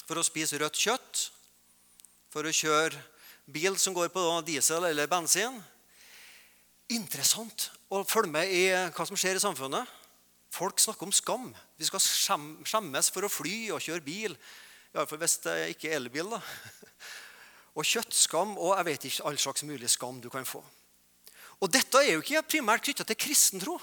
For 0.06 0.20
å 0.20 0.26
spise 0.26 0.60
rødt 0.62 0.80
kjøtt? 0.80 1.28
For 2.34 2.46
å 2.46 2.54
kjøre 2.54 3.00
bil 3.54 3.78
som 3.82 3.96
går 3.96 4.14
på 4.14 4.24
diesel 4.48 4.86
eller 4.90 5.10
bensin? 5.12 5.62
interessant 6.92 7.70
å 7.94 8.04
følge 8.08 8.34
med 8.34 8.52
i 8.52 8.64
hva 8.94 9.06
som 9.08 9.18
skjer 9.20 9.38
i 9.38 9.44
samfunnet. 9.44 9.90
Folk 10.54 10.82
snakker 10.82 11.08
om 11.08 11.16
skam. 11.16 11.50
Vi 11.80 11.88
skal 11.88 12.04
skjemmes 12.04 13.10
for 13.14 13.26
å 13.26 13.32
fly 13.32 13.72
og 13.74 13.82
kjøre 13.82 14.06
bil. 14.06 14.38
Iallfall 14.94 15.22
hvis 15.24 15.40
det 15.46 15.56
ikke 15.74 15.90
er 15.90 15.98
elbil. 15.98 16.36
da. 16.36 16.42
Og 17.78 17.88
kjøttskam 17.90 18.52
og 18.62 18.76
jeg 18.78 18.86
vet 18.86 19.06
ikke 19.10 19.26
all 19.26 19.38
slags 19.42 19.64
mulig 19.66 19.90
skam 19.90 20.20
du 20.22 20.30
kan 20.30 20.46
få. 20.46 20.62
Og 21.64 21.72
Dette 21.72 22.02
er 22.02 22.18
jo 22.18 22.24
ikke 22.24 22.44
primært 22.58 22.84
knytta 22.84 23.06
til 23.08 23.20
kristentro, 23.20 23.78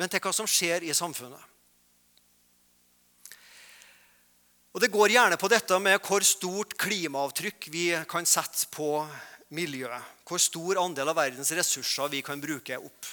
men 0.00 0.08
til 0.08 0.22
hva 0.24 0.32
som 0.32 0.48
skjer 0.48 0.86
i 0.88 0.94
samfunnet. 0.96 1.50
Og 4.74 4.80
Det 4.82 4.90
går 4.90 5.12
gjerne 5.12 5.36
på 5.38 5.48
dette 5.52 5.76
med 5.78 6.00
hvor 6.02 6.24
stort 6.26 6.72
klimaavtrykk 6.80 7.68
vi 7.70 7.84
kan 8.10 8.26
sette 8.26 8.66
på 8.74 9.04
miljøet. 9.54 10.02
Hvor 10.26 10.40
stor 10.42 10.80
andel 10.82 11.12
av 11.12 11.20
verdens 11.20 11.52
ressurser 11.54 12.10
vi 12.10 12.24
kan 12.26 12.40
bruke 12.42 12.80
opp. 12.80 13.12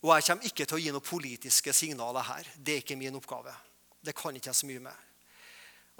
Og 0.00 0.14
Jeg 0.14 0.24
kommer 0.30 0.48
ikke 0.48 0.64
til 0.64 0.78
å 0.78 0.80
gi 0.80 0.94
noen 0.94 1.04
politiske 1.04 1.74
signaler 1.76 2.24
her. 2.24 2.48
Det 2.56 2.72
er 2.72 2.84
ikke 2.84 2.96
min 2.96 3.18
oppgave. 3.18 3.52
Det 4.00 4.16
kan 4.16 4.32
ikke 4.32 4.48
jeg 4.48 4.60
så 4.62 4.70
mye 4.70 4.86
med. 4.86 5.06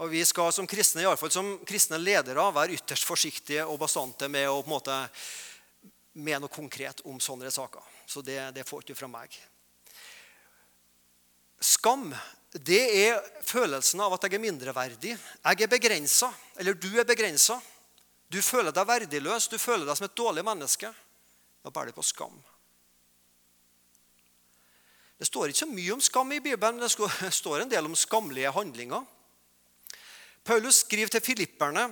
Og 0.01 0.09
Vi 0.09 0.25
skal 0.25 0.49
som 0.53 0.71
kristne 0.71 1.03
i 1.03 1.05
alle 1.05 1.21
fall 1.21 1.35
som 1.35 1.59
kristne 1.69 2.01
ledere 2.01 2.47
være 2.57 2.79
ytterst 2.79 3.05
forsiktige 3.05 3.67
og 3.69 3.83
bastante 3.83 4.31
med 4.33 4.49
å 4.49 4.63
på 4.63 4.71
en 4.71 4.77
måte 4.79 4.97
med 6.13 6.43
noe 6.43 6.53
konkret 6.53 7.03
om 7.07 7.21
sånne 7.23 7.51
saker. 7.55 7.83
Så 8.07 8.23
det, 8.27 8.39
det 8.57 8.67
får 8.67 8.85
ikke 8.85 8.99
fra 8.99 9.11
meg. 9.11 9.37
Skam 11.61 12.09
det 12.51 12.81
er 13.07 13.21
følelsen 13.47 14.01
av 14.03 14.17
at 14.17 14.25
jeg 14.27 14.35
er 14.35 14.43
mindreverdig. 14.43 15.13
Jeg 15.15 15.63
er 15.63 15.71
begrensa, 15.71 16.33
eller 16.59 16.75
du 16.75 16.89
er 16.99 17.07
begrensa. 17.07 17.61
Du 18.31 18.41
føler 18.43 18.75
deg 18.75 18.89
verdiløs, 18.89 19.47
du 19.47 19.59
føler 19.59 19.87
deg 19.87 19.99
som 19.99 20.09
et 20.09 20.17
dårlig 20.19 20.43
menneske. 20.47 20.91
Da 21.63 21.71
bærer 21.71 21.93
du 21.93 21.99
på 22.01 22.07
skam. 22.07 22.35
Det 25.21 25.29
står 25.29 25.51
ikke 25.51 25.63
så 25.63 25.71
mye 25.71 25.95
om 25.95 26.03
skam 26.03 26.33
i 26.33 26.43
Bibelen, 26.43 26.81
men 26.81 26.83
det 26.83 27.33
står 27.41 27.63
en 27.63 27.71
del 27.71 27.87
om 27.87 27.95
skamlige 27.95 28.51
handlinger. 28.57 29.07
Paulus 30.43 30.83
skriver 30.83 31.13
til 31.13 31.23
filipperne 31.23 31.87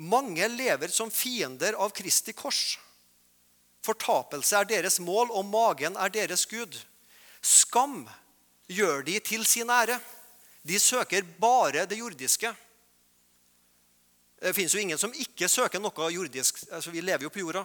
mange 0.00 0.46
lever 0.48 0.90
som 0.90 1.12
fiender 1.12 1.76
av 1.78 1.92
Kristi 1.94 2.32
kors. 2.34 2.78
Fortapelse 3.84 4.56
er 4.56 4.68
deres 4.68 5.00
mål, 5.00 5.30
og 5.30 5.44
magen 5.48 5.96
er 5.96 6.12
deres 6.12 6.46
gud. 6.46 6.76
Skam 7.40 8.04
gjør 8.68 9.04
de 9.06 9.18
til 9.24 9.46
sin 9.46 9.70
ære. 9.70 10.00
De 10.62 10.78
søker 10.80 11.24
bare 11.40 11.86
det 11.88 11.98
jordiske. 11.98 12.52
Det 14.40 14.54
fins 14.56 14.74
jo 14.74 14.80
ingen 14.80 14.98
som 14.98 15.12
ikke 15.12 15.48
søker 15.48 15.80
noe 15.80 16.12
jordisk. 16.12 16.62
Altså, 16.72 16.92
vi 16.92 17.00
lever 17.00 17.26
jo 17.28 17.32
på 17.32 17.42
jorda. 17.42 17.64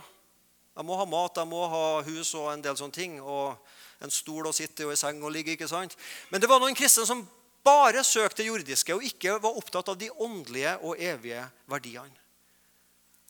Jeg 0.76 0.86
må 0.88 0.96
ha 1.00 1.06
mat, 1.08 1.38
jeg 1.40 1.48
må 1.48 1.62
ha 1.72 1.86
hus 2.04 2.34
og 2.36 2.50
en 2.52 2.64
del 2.64 2.76
sånne 2.76 2.96
ting. 2.96 3.20
Og 3.24 3.56
en 4.04 4.12
stol 4.12 4.48
å 4.48 4.56
sitte 4.56 4.84
i 4.84 4.88
og 4.88 4.96
i 4.96 5.00
seng 5.00 5.22
å 5.24 5.32
ligge. 5.32 5.56
ikke 5.56 5.72
sant? 5.72 5.96
Men 6.32 6.44
det 6.44 6.50
var 6.52 6.60
noen 6.60 6.76
kristne 6.76 7.06
som 7.08 7.24
bare 7.66 8.04
søkte 8.06 8.44
det 8.44 8.50
jordiske 8.50 8.94
og 8.94 9.06
ikke 9.08 9.40
var 9.42 9.58
opptatt 9.58 9.90
av 9.90 9.98
de 9.98 10.12
åndelige 10.12 10.76
og 10.84 11.00
evige 11.02 11.46
verdiene. 11.72 12.14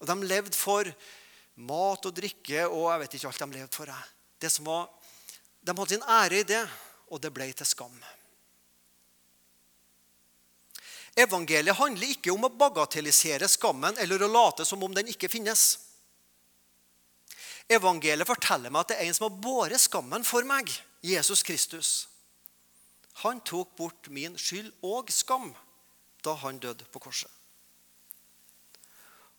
Og 0.02 0.10
De 0.10 0.16
levde 0.28 0.58
for 0.58 0.90
mat 1.56 2.06
og 2.06 2.16
drikke 2.16 2.66
og 2.68 2.90
jeg 2.92 3.02
vet 3.04 3.18
ikke 3.18 3.32
alt 3.32 3.44
de 3.44 3.50
levde 3.56 3.76
for. 3.76 3.94
Det 4.40 4.52
som 4.52 4.68
var, 4.68 4.90
de 5.62 5.74
hadde 5.74 5.96
sin 5.96 6.10
ære 6.10 6.42
i 6.42 6.48
det, 6.48 6.62
og 7.10 7.22
det 7.22 7.32
ble 7.34 7.48
til 7.54 7.68
skam. 7.68 7.96
Evangeliet 11.16 11.78
handler 11.80 12.12
ikke 12.12 12.34
om 12.34 12.44
å 12.44 12.52
bagatellisere 12.52 13.48
skammen 13.48 13.96
eller 14.04 14.26
å 14.26 14.32
late 14.32 14.66
som 14.68 14.84
om 14.84 14.94
den 14.94 15.08
ikke 15.14 15.32
finnes. 15.32 15.78
Evangeliet 17.72 18.28
forteller 18.28 18.74
meg 18.74 18.84
at 18.84 18.92
det 18.92 18.98
er 19.00 19.08
en 19.08 19.16
som 19.16 19.30
har 19.30 19.40
båret 19.42 19.82
skammen 19.82 20.28
for 20.28 20.46
meg. 20.46 20.70
Jesus 21.06 21.44
Kristus. 21.46 22.10
Han 23.24 23.40
tok 23.48 23.72
bort 23.78 24.10
min 24.12 24.36
skyld 24.38 24.74
og 24.84 25.12
skam 25.14 25.54
da 26.26 26.34
han 26.42 26.60
døde 26.60 26.84
på 26.92 27.00
korset. 27.00 27.32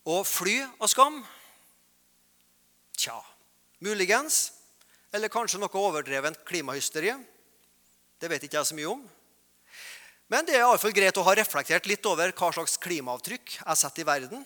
Å 0.06 0.22
fly 0.24 0.60
av 0.78 0.88
skam? 0.88 1.18
Tja, 3.06 3.20
muligens. 3.78 4.50
Eller 5.14 5.30
kanskje 5.30 5.60
noe 5.62 5.78
overdrevent 5.78 6.40
klimahysteri. 6.48 7.12
Det 8.18 8.30
vet 8.32 8.46
ikke 8.48 8.58
jeg 8.58 8.70
så 8.72 8.74
mye 8.74 8.90
om. 8.90 9.04
Men 10.26 10.46
det 10.46 10.56
er 10.56 10.64
iallfall 10.64 10.94
greit 10.96 11.18
å 11.20 11.22
ha 11.28 11.36
reflektert 11.38 11.86
litt 11.86 12.06
over 12.10 12.34
hva 12.34 12.48
slags 12.50 12.74
klimaavtrykk 12.82 13.60
jeg 13.60 13.78
setter 13.78 14.02
i 14.02 14.08
verden. 14.08 14.42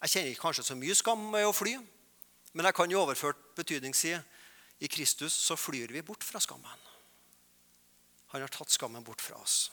Jeg 0.00 0.12
kjenner 0.12 0.40
kanskje 0.40 0.66
så 0.66 0.76
mye 0.78 0.96
skam 0.98 1.22
med 1.30 1.46
å 1.46 1.54
fly, 1.54 1.76
men 2.56 2.66
jeg 2.66 2.76
kan 2.76 2.90
i 2.90 2.98
overført 2.98 3.38
betydning 3.56 3.94
si 3.94 4.10
i 4.12 4.90
Kristus 4.90 5.38
så 5.38 5.54
flyr 5.56 5.94
vi 5.94 6.02
bort 6.04 6.26
fra 6.26 6.42
skammen. 6.42 6.82
Han 8.34 8.42
har 8.42 8.50
tatt 8.52 8.74
skammen 8.74 9.06
bort 9.06 9.22
fra 9.22 9.38
oss. 9.38 9.70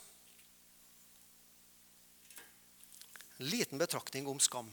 En 3.41 3.49
liten 3.49 3.81
betraktning 3.81 4.29
om 4.29 4.37
skam. 4.39 4.69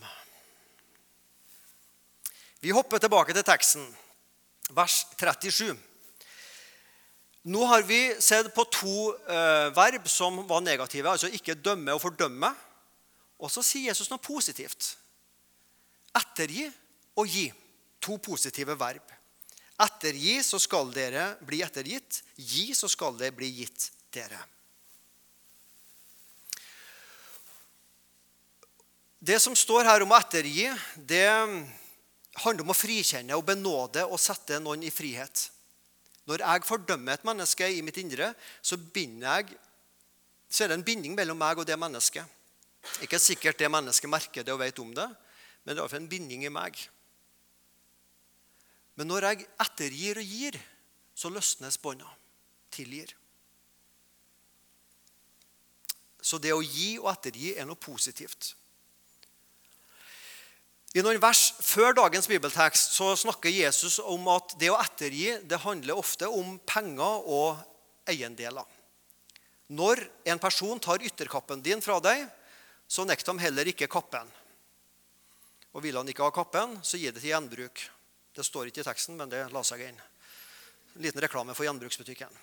Vi 2.61 2.69
hopper 2.69 3.01
tilbake 3.01 3.33
til 3.33 3.45
teksten, 3.45 3.85
vers 4.77 4.99
37. 5.17 5.71
Nå 7.49 7.63
har 7.65 7.81
vi 7.87 7.97
sett 8.21 8.51
på 8.53 8.67
to 8.69 8.97
eh, 9.25 9.71
verb 9.73 10.05
som 10.05 10.43
var 10.45 10.61
negative, 10.61 11.09
altså 11.09 11.31
ikke 11.33 11.57
dømme 11.57 11.95
og 11.95 12.03
fordømme. 12.03 12.51
Og 13.41 13.49
så 13.49 13.63
sier 13.65 13.89
Jesus 13.89 14.11
noe 14.11 14.21
positivt. 14.21 14.91
Ettergi 16.13 16.67
og 17.17 17.25
gi. 17.25 17.47
To 18.01 18.19
positive 18.21 18.77
verb. 18.77 19.09
Ettergi, 19.81 20.37
så 20.45 20.61
skal 20.61 20.93
dere 20.93 21.31
bli 21.41 21.63
ettergitt. 21.65 22.21
Gi, 22.37 22.75
så 22.77 22.89
skal 22.89 23.17
det 23.17 23.33
bli 23.33 23.49
gitt 23.57 23.89
dere. 24.13 24.37
Det 29.17 29.41
som 29.41 29.57
står 29.57 29.85
her 29.89 30.05
om 30.05 30.13
å 30.13 30.21
ettergi, 30.21 30.69
det 30.97 31.25
handler 32.39 32.63
om 32.63 32.71
å 32.71 32.77
frikjenne 32.77 33.35
og 33.35 33.45
benåde 33.47 34.05
og 34.07 34.19
sette 34.21 34.59
noen 34.63 34.85
i 34.87 34.93
frihet. 34.93 35.49
Når 36.29 36.43
jeg 36.45 36.67
fordømmer 36.67 37.17
et 37.17 37.25
menneske 37.27 37.67
i 37.67 37.81
mitt 37.83 37.97
indre, 37.99 38.31
så, 38.61 38.77
jeg, 38.77 39.57
så 40.47 40.63
er 40.63 40.71
det 40.71 40.77
en 40.79 40.87
binding 40.87 41.17
mellom 41.17 41.39
meg 41.39 41.59
og 41.59 41.67
det 41.67 41.79
mennesket. 41.79 42.23
Ikke 43.03 43.19
sikkert 43.21 43.59
det 43.59 43.69
mennesket 43.71 44.09
merker 44.09 44.45
det 44.45 44.53
og 44.53 44.61
vet 44.61 44.79
om 44.81 44.93
det, 44.95 45.07
men 45.61 45.73
det 45.73 45.77
er 45.77 45.83
iallfall 45.83 46.01
en 46.01 46.11
binding 46.11 46.45
i 46.45 46.53
meg. 46.53 46.77
Men 48.97 49.09
når 49.09 49.27
jeg 49.27 49.47
ettergir 49.65 50.21
og 50.21 50.31
gir, 50.37 50.57
så 51.15 51.29
løsnes 51.29 51.77
bånda. 51.81 52.07
Tilgir. 52.71 53.11
Så 56.21 56.37
det 56.39 56.53
å 56.53 56.61
gi 56.61 56.95
og 57.01 57.09
ettergi 57.11 57.55
er 57.57 57.67
noe 57.67 57.79
positivt. 57.81 58.53
I 60.91 60.99
noen 60.99 61.21
vers 61.23 61.53
før 61.63 61.93
dagens 61.95 62.27
bibeltekst 62.27 62.97
så 62.97 63.13
snakker 63.15 63.53
Jesus 63.53 63.95
om 64.03 64.25
at 64.33 64.57
det 64.59 64.73
å 64.73 64.79
ettergi 64.81 65.37
det 65.47 65.61
handler 65.63 65.99
ofte 66.01 66.27
om 66.27 66.57
penger 66.67 67.29
og 67.31 67.61
eiendeler. 68.11 68.67
Når 69.71 70.03
en 70.27 70.41
person 70.41 70.81
tar 70.83 71.03
ytterkappen 71.07 71.63
din 71.63 71.79
fra 71.83 72.01
deg, 72.03 72.25
så 72.91 73.05
nekter 73.07 73.31
de 73.31 73.45
heller 73.45 73.71
ikke 73.71 73.87
kappen. 73.87 74.27
Og 75.71 75.85
vil 75.85 75.95
han 75.95 76.09
ikke 76.11 76.27
ha 76.27 76.33
kappen, 76.35 76.75
så 76.83 76.99
gi 76.99 77.07
det 77.07 77.23
til 77.23 77.31
gjenbruk. 77.31 77.85
Det 78.35 78.43
står 78.43 78.67
ikke 78.67 78.83
i 78.83 78.87
teksten, 78.89 79.15
men 79.15 79.31
det 79.31 79.45
la 79.53 79.63
seg 79.63 79.85
inn. 79.85 80.01
En 80.97 81.05
liten 81.05 81.23
reklame 81.23 81.55
for 81.55 81.63
gjenbruksbutikken. 81.69 82.35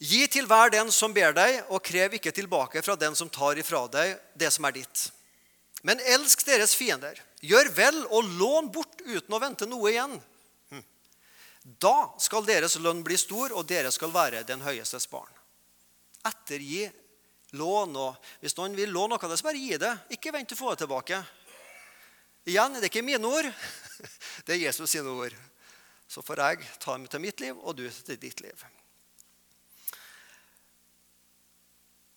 Gi 0.00 0.22
til 0.32 0.48
hver 0.48 0.72
den 0.72 0.88
som 0.92 1.12
ber 1.12 1.36
deg, 1.36 1.60
og 1.68 1.84
krev 1.84 2.16
ikke 2.16 2.32
tilbake 2.32 2.80
fra 2.80 2.96
den 2.96 3.12
som 3.16 3.28
tar 3.32 3.60
ifra 3.60 3.84
deg 3.92 4.16
det 4.32 4.48
som 4.56 4.64
er 4.64 4.78
ditt. 4.80 5.10
Men 5.86 6.02
elsk 6.02 6.42
deres 6.48 6.74
fiender. 6.74 7.18
Gjør 7.46 7.70
vel 7.76 7.98
og 8.10 8.26
lån 8.40 8.72
bort 8.74 9.04
uten 9.06 9.36
å 9.36 9.42
vente 9.42 9.68
noe 9.70 9.92
igjen. 9.92 10.16
Hm. 10.72 10.84
Da 11.78 11.96
skal 12.22 12.46
deres 12.48 12.74
lønn 12.82 13.04
bli 13.06 13.18
stor, 13.20 13.54
og 13.54 13.68
dere 13.70 13.92
skal 13.94 14.14
være 14.14 14.42
den 14.48 14.64
høyestes 14.66 15.06
barn. 15.12 15.30
Ettergi 16.26 16.88
lån. 17.54 17.96
og 18.02 18.30
Hvis 18.42 18.56
noen 18.58 18.74
vil 18.78 18.90
låne 18.90 19.14
noe, 19.14 19.36
så 19.38 19.46
bare 19.46 19.62
gi 19.62 19.78
det. 19.78 19.92
Ikke 20.16 20.34
vent 20.34 20.50
til 20.50 20.58
å 20.58 20.62
få 20.64 20.72
det 20.74 20.82
tilbake. 20.84 21.20
Igjen, 22.46 22.78
det 22.78 22.86
er 22.86 22.90
ikke 22.90 23.02
mine 23.02 23.26
ord, 23.26 23.46
det 24.46 24.54
er 24.54 24.64
Jesus 24.68 24.92
sine 24.92 25.10
ord. 25.10 25.34
Så 26.06 26.22
får 26.22 26.42
jeg 26.42 26.66
ta 26.78 26.94
dem 26.94 27.06
til 27.10 27.22
mitt 27.22 27.40
liv, 27.42 27.58
og 27.58 27.74
du 27.78 27.86
til 27.90 28.18
ditt 28.22 28.42
liv. 28.42 28.66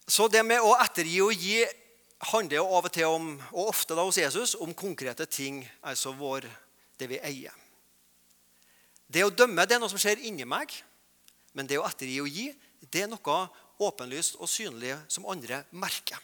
Så 0.10 0.28
det 0.30 0.44
med 0.46 0.62
å 0.62 0.76
ettergi 0.82 1.18
og 1.22 1.34
gi 1.34 1.64
handler 2.20 2.60
jo 2.60 2.68
av 2.68 2.88
og 2.90 2.94
til 2.94 3.08
om, 3.08 3.32
og 3.54 3.72
ofte 3.72 3.96
da 3.96 4.04
hos 4.04 4.20
Jesus, 4.20 4.56
om 4.60 4.74
konkrete 4.76 5.26
ting, 5.26 5.64
altså 5.82 6.12
vår, 6.18 6.48
det 7.00 7.08
vi 7.12 7.20
eier. 7.24 7.56
Det 9.10 9.24
å 9.26 9.34
dømme 9.34 9.66
det 9.66 9.78
er 9.78 9.82
noe 9.82 9.92
som 9.92 10.02
skjer 10.02 10.22
inni 10.28 10.46
meg, 10.46 10.74
men 11.58 11.68
det 11.68 11.80
å 11.80 11.88
ettergi 11.88 12.20
og 12.22 12.30
gi 12.30 12.52
det 12.80 13.06
er 13.06 13.10
noe 13.12 13.40
åpenlyst 13.80 14.38
og 14.40 14.50
synlig 14.52 14.94
som 15.12 15.28
andre 15.32 15.64
merker. 15.72 16.20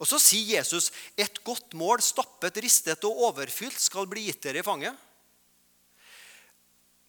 Og 0.00 0.08
Så 0.08 0.18
sier 0.20 0.56
Jesus 0.58 0.90
et 1.16 1.42
godt 1.44 1.74
mål, 1.76 2.00
stappet, 2.04 2.56
ristet 2.62 3.04
og 3.04 3.20
overfylt, 3.30 3.78
skal 3.80 4.08
bli 4.08 4.26
gitt 4.28 4.42
dere 4.44 4.60
i 4.60 4.66
fanget. 4.66 4.96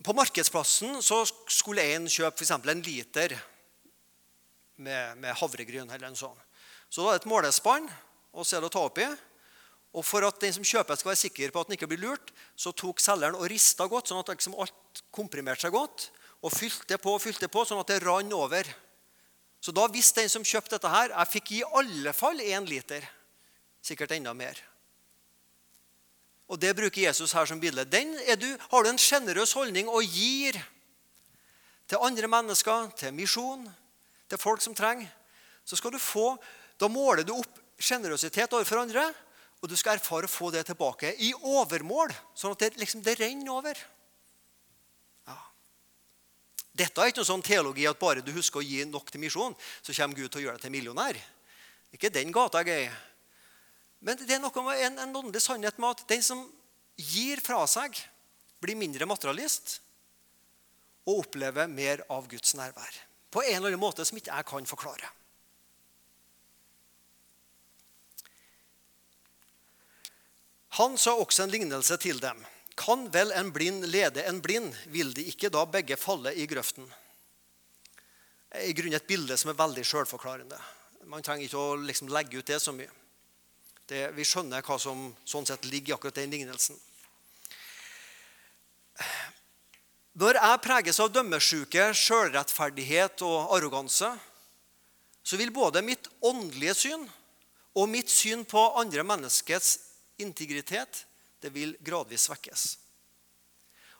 På 0.02 0.16
markedsplassen 0.18 1.00
så 1.06 1.22
skulle 1.48 1.84
en 1.94 2.08
kjøpe 2.10 2.42
f.eks. 2.42 2.52
en 2.52 2.84
liter 2.84 3.36
med, 4.76 5.18
med 5.18 5.36
havregryn. 5.38 5.90
eller 5.90 6.08
en 6.10 6.18
sånn. 6.18 6.40
Så 6.92 7.04
da 7.06 7.14
er 7.14 7.20
det 7.20 7.24
et 7.24 7.32
målespann 7.32 7.88
så 8.32 8.58
er 8.58 8.64
det 8.64 8.70
å 8.72 8.74
ta 8.74 8.86
oppi. 8.88 9.06
Og 9.92 10.06
For 10.08 10.24
at 10.24 10.40
den 10.40 10.54
som 10.56 10.66
kjøper 10.66 10.96
skal 11.00 11.12
være 11.12 11.24
sikker 11.26 11.52
på 11.52 11.62
at 11.62 11.70
den 11.70 11.76
ikke 11.76 11.90
blir 11.92 12.04
lurt, 12.04 12.32
så 12.56 12.72
tok 12.72 13.02
selgeren 13.04 13.36
og 13.36 13.50
rista 13.52 13.88
godt, 13.92 14.08
sånn 14.08 14.22
at 14.22 14.32
liksom 14.32 14.56
alt 14.56 15.04
komprimerte 15.12 15.66
seg 15.66 15.76
godt. 15.76 16.08
Og 16.42 16.54
fylte 16.56 16.98
på 16.98 17.18
og 17.18 17.22
fylte 17.22 17.52
på, 17.52 17.66
sånn 17.68 17.82
at 17.82 17.92
det 17.92 18.00
rant 18.06 18.34
over. 18.34 18.68
Så 19.62 19.76
da 19.76 19.86
visste 19.92 20.24
den 20.24 20.32
som 20.32 20.48
kjøpte 20.48 20.78
dette, 20.78 20.90
her, 20.90 21.12
jeg 21.14 21.32
fikk 21.36 21.52
i 21.54 21.64
alle 21.78 22.16
fall 22.18 22.40
én 22.42 22.66
liter. 22.66 23.04
Sikkert 23.84 24.16
enda 24.16 24.34
mer. 24.34 24.58
Og 26.52 26.60
Det 26.60 26.74
bruker 26.76 27.06
Jesus 27.06 27.32
her 27.36 27.46
som 27.48 27.60
bilde. 27.60 27.86
Den 27.86 28.12
du, 28.40 28.50
har 28.72 28.84
du 28.84 28.90
en 28.90 29.00
sjenerøs 29.00 29.54
holdning 29.56 29.88
og 29.88 30.04
gir 30.04 30.58
til 31.88 32.02
andre 32.02 32.28
mennesker, 32.28 32.90
til 32.96 33.14
misjon, 33.16 33.64
til 34.28 34.40
folk 34.40 34.64
som 34.64 34.76
trenger, 34.76 35.08
så 35.64 35.78
skal 35.78 35.94
du 35.94 36.00
få 36.02 36.34
Da 36.82 36.90
måler 36.90 37.26
du 37.28 37.36
opp 37.36 37.60
sjenerøsitet 37.82 38.54
overfor 38.58 38.82
andre, 38.82 39.06
og 39.62 39.70
du 39.70 39.78
skal 39.78 40.00
erfare 40.00 40.26
å 40.26 40.32
få 40.32 40.50
det 40.54 40.64
tilbake 40.66 41.14
i 41.22 41.30
overmål, 41.38 42.14
sånn 42.34 42.56
at 42.56 42.64
det, 42.64 42.72
liksom, 42.82 43.04
det 43.06 43.20
renner 43.20 43.54
over. 43.54 43.78
Dette 46.72 47.04
er 47.04 47.12
ikke 47.12 47.20
noe 47.20 47.28
sånn 47.28 47.44
teologi 47.46 47.86
at 47.86 48.00
bare 48.00 48.24
du 48.26 48.32
husker 48.34 48.62
å 48.62 48.66
gi 48.66 48.86
nok 48.88 49.12
til 49.12 49.22
misjon, 49.22 49.56
så 49.84 49.94
kommer 49.94 50.18
Gud 50.18 50.32
til 50.32 50.42
å 50.42 50.44
gjøre 50.46 50.58
deg 50.58 50.66
til 50.66 50.74
millionær. 50.74 51.20
Ikke 51.94 52.10
den 52.14 52.32
gata 52.34 52.64
er 52.64 52.72
i. 52.88 52.90
Men 54.02 54.18
det 54.18 54.34
er 54.34 54.42
noe 54.42 54.66
med 54.66 54.82
en, 54.88 54.98
en 55.04 55.16
åndelig 55.20 55.44
sannhet 55.44 55.78
med 55.78 55.92
at 55.92 56.06
den 56.10 56.24
som 56.26 56.46
gir 56.98 57.44
fra 57.44 57.60
seg, 57.70 58.00
blir 58.62 58.78
mindre 58.80 59.06
materialist 59.10 59.80
og 61.06 61.26
opplever 61.26 61.70
mer 61.70 62.06
av 62.14 62.28
Guds 62.30 62.56
nærvær. 62.58 62.98
På 63.34 63.44
en 63.44 63.58
eller 63.58 63.74
annen 63.74 63.82
måte 63.82 64.06
som 64.08 64.18
ikke 64.18 64.34
jeg 64.34 64.48
kan 64.50 64.70
forklare. 64.70 65.10
Han 70.80 70.98
sa 70.98 71.18
også 71.20 71.44
en 71.44 71.52
lignelse 71.52 71.98
til 72.00 72.22
dem. 72.24 72.38
Kan 72.80 73.10
vel 73.12 73.34
en 73.36 73.52
blind 73.52 73.84
lede 73.92 74.24
en 74.24 74.40
blind? 74.42 74.72
Vil 74.88 75.12
de 75.14 75.26
ikke 75.28 75.52
da 75.52 75.66
begge 75.68 75.98
falle 76.00 76.32
i 76.34 76.46
grøften? 76.48 76.86
I 78.64 78.72
grunnen 78.76 78.96
et 78.96 79.08
bilde 79.08 79.36
som 79.40 79.52
er 79.52 79.60
veldig 79.60 79.84
sjølforklarende. 79.88 80.60
Man 81.12 81.24
trenger 81.24 81.48
ikke 81.48 81.60
å 81.60 81.76
liksom 81.82 82.12
legge 82.12 82.40
ut 82.40 82.48
det 82.48 82.62
så 82.64 82.72
mye. 82.76 82.90
Det, 83.88 84.06
vi 84.16 84.24
skjønner 84.28 84.64
hva 84.64 84.78
som 84.80 85.10
sånn 85.28 85.48
sett 85.50 85.68
ligger 85.68 85.92
i 85.92 85.96
akkurat 85.98 86.22
den 86.22 86.32
lignelsen. 86.32 86.80
Når 90.22 90.40
jeg 90.40 90.64
preges 90.64 91.00
av 91.04 91.12
dømmesjuke, 91.12 91.92
sjølrettferdighet 91.96 93.24
og 93.28 93.54
arroganse, 93.56 94.10
så 95.24 95.40
vil 95.40 95.52
både 95.56 95.84
mitt 95.84 96.08
åndelige 96.24 96.76
syn 96.76 97.08
og 97.76 97.88
mitt 97.92 98.12
syn 98.12 98.44
på 98.48 98.70
andre 98.80 99.04
menneskets 99.08 99.78
integritet 100.22 101.06
det 101.42 101.52
vil 101.54 101.76
gradvis 101.84 102.28
svekkes. 102.30 102.66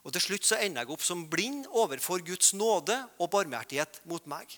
Og 0.02 0.14
Til 0.14 0.24
slutt 0.24 0.48
så 0.48 0.58
ender 0.58 0.82
jeg 0.82 0.94
opp 0.96 1.04
som 1.06 1.28
blind 1.30 1.68
overfor 1.70 2.24
Guds 2.26 2.54
nåde 2.58 2.96
og 3.22 3.30
barmhjertighet 3.34 4.02
mot 4.10 4.26
meg. 4.30 4.50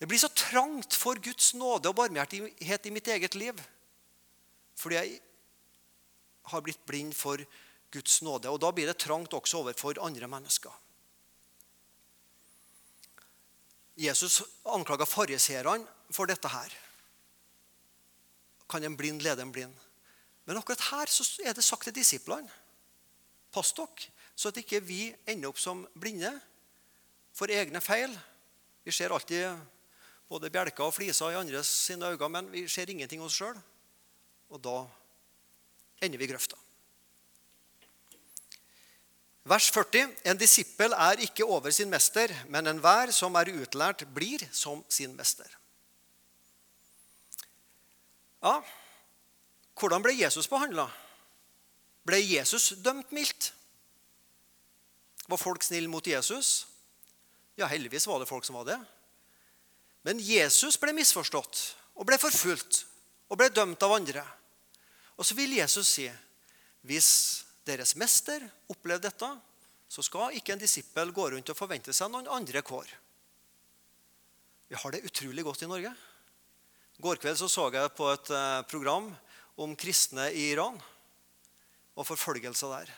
Det 0.00 0.08
blir 0.08 0.20
så 0.20 0.32
trangt 0.32 0.96
for 0.96 1.20
Guds 1.20 1.54
nåde 1.56 1.88
og 1.88 1.96
barmhjertighet 1.96 2.88
i 2.88 2.92
mitt 2.92 3.08
eget 3.08 3.36
liv 3.38 3.56
fordi 4.76 4.96
jeg 4.98 5.20
har 6.52 6.60
blitt 6.60 6.82
blind 6.84 7.14
for 7.16 7.40
Guds 7.90 8.18
nåde. 8.20 8.50
Og 8.52 8.60
da 8.60 8.68
blir 8.76 8.90
det 8.90 8.98
trangt 9.00 9.32
også 9.32 9.62
overfor 9.62 9.96
andre 10.04 10.28
mennesker. 10.28 10.74
Jesus 13.96 14.42
anklaga 14.68 15.08
fariseerne 15.08 15.88
for 16.12 16.28
dette 16.28 16.50
her. 16.52 16.74
Kan 18.68 18.84
en 18.84 18.98
blind 19.00 19.24
lede 19.24 19.42
en 19.42 19.52
blind? 19.54 19.72
Men 20.46 20.60
akkurat 20.60 20.84
her 20.92 21.10
så 21.10 21.26
er 21.42 21.56
det 21.56 21.64
sagt 21.64 21.88
til 21.88 21.94
disiplene 21.96 22.62
Pass 23.54 23.72
dere, 23.72 24.10
så 24.36 24.50
at 24.50 24.58
ikke 24.60 24.82
vi 24.84 25.14
ender 25.24 25.48
opp 25.48 25.58
som 25.58 25.86
blinde 25.96 26.32
for 27.32 27.48
egne 27.48 27.80
feil. 27.80 28.12
Vi 28.84 28.92
ser 28.92 29.14
alltid 29.14 29.54
både 30.28 30.50
bjelker 30.52 30.84
og 30.84 30.92
fliser 30.92 31.32
i 31.32 31.38
andres 31.38 31.70
sine 31.86 32.10
øyne, 32.12 32.28
men 32.28 32.50
vi 32.52 32.66
ser 32.68 32.90
ingenting 32.90 33.22
hos 33.22 33.32
oss 33.32 33.38
sjøl. 33.40 33.56
Og 34.52 34.60
da 34.60 34.76
ender 36.04 36.20
vi 36.20 36.28
i 36.28 36.30
grøfta. 36.30 36.58
Vers 39.46 39.70
40. 39.70 40.10
En 40.26 40.38
disippel 40.38 40.92
er 40.92 41.22
ikke 41.22 41.46
over 41.46 41.70
sin 41.70 41.90
mester, 41.90 42.32
men 42.50 42.66
enhver 42.66 43.12
som 43.14 43.38
er 43.38 43.52
utlært, 43.54 44.02
blir 44.12 44.42
som 44.52 44.82
sin 44.90 45.14
mester. 45.16 45.46
Ja, 48.42 48.58
hvordan 49.76 50.04
ble 50.04 50.14
Jesus 50.16 50.48
behandla? 50.48 50.86
Ble 52.06 52.20
Jesus 52.22 52.72
dømt 52.80 53.12
mildt? 53.12 53.50
Var 55.26 55.40
folk 55.40 55.64
snille 55.66 55.90
mot 55.90 56.06
Jesus? 56.06 56.66
Ja, 57.58 57.68
heldigvis 57.68 58.06
var 58.06 58.20
det 58.20 58.28
folk 58.30 58.44
som 58.46 58.58
var 58.58 58.68
det. 58.68 58.78
Men 60.06 60.20
Jesus 60.22 60.78
ble 60.78 60.94
misforstått 60.96 61.62
og 61.96 62.06
ble 62.08 62.18
forfulgt 62.20 62.84
og 63.32 63.40
ble 63.40 63.50
dømt 63.50 63.82
av 63.82 63.96
andre. 63.96 64.22
Og 65.16 65.26
så 65.26 65.34
vil 65.34 65.56
Jesus 65.56 65.90
si 65.96 66.06
hvis 66.86 67.10
deres 67.66 67.96
mester 67.98 68.44
opplevde 68.70 69.08
dette, 69.08 69.28
så 69.90 70.02
skal 70.04 70.36
ikke 70.38 70.54
en 70.54 70.62
disippel 70.62 71.10
gå 71.14 71.30
rundt 71.32 71.50
og 71.50 71.58
forvente 71.58 71.94
seg 71.96 72.12
noen 72.12 72.28
andre 72.30 72.62
kår. 72.62 72.86
Vi 74.70 74.78
har 74.78 74.94
det 74.94 75.04
utrolig 75.06 75.44
godt 75.46 75.64
i 75.66 75.70
Norge. 75.70 75.90
I 76.96 77.02
går 77.02 77.18
kveld 77.22 77.38
så, 77.38 77.48
så 77.50 77.66
jeg 77.74 77.92
på 77.98 78.06
et 78.12 78.30
eh, 78.34 78.62
program 78.70 79.10
om 79.56 79.76
kristne 79.78 80.28
i 80.36 80.50
Iran 80.52 80.76
og 81.96 82.06
forfølgelser 82.08 82.72
der. 82.74 82.92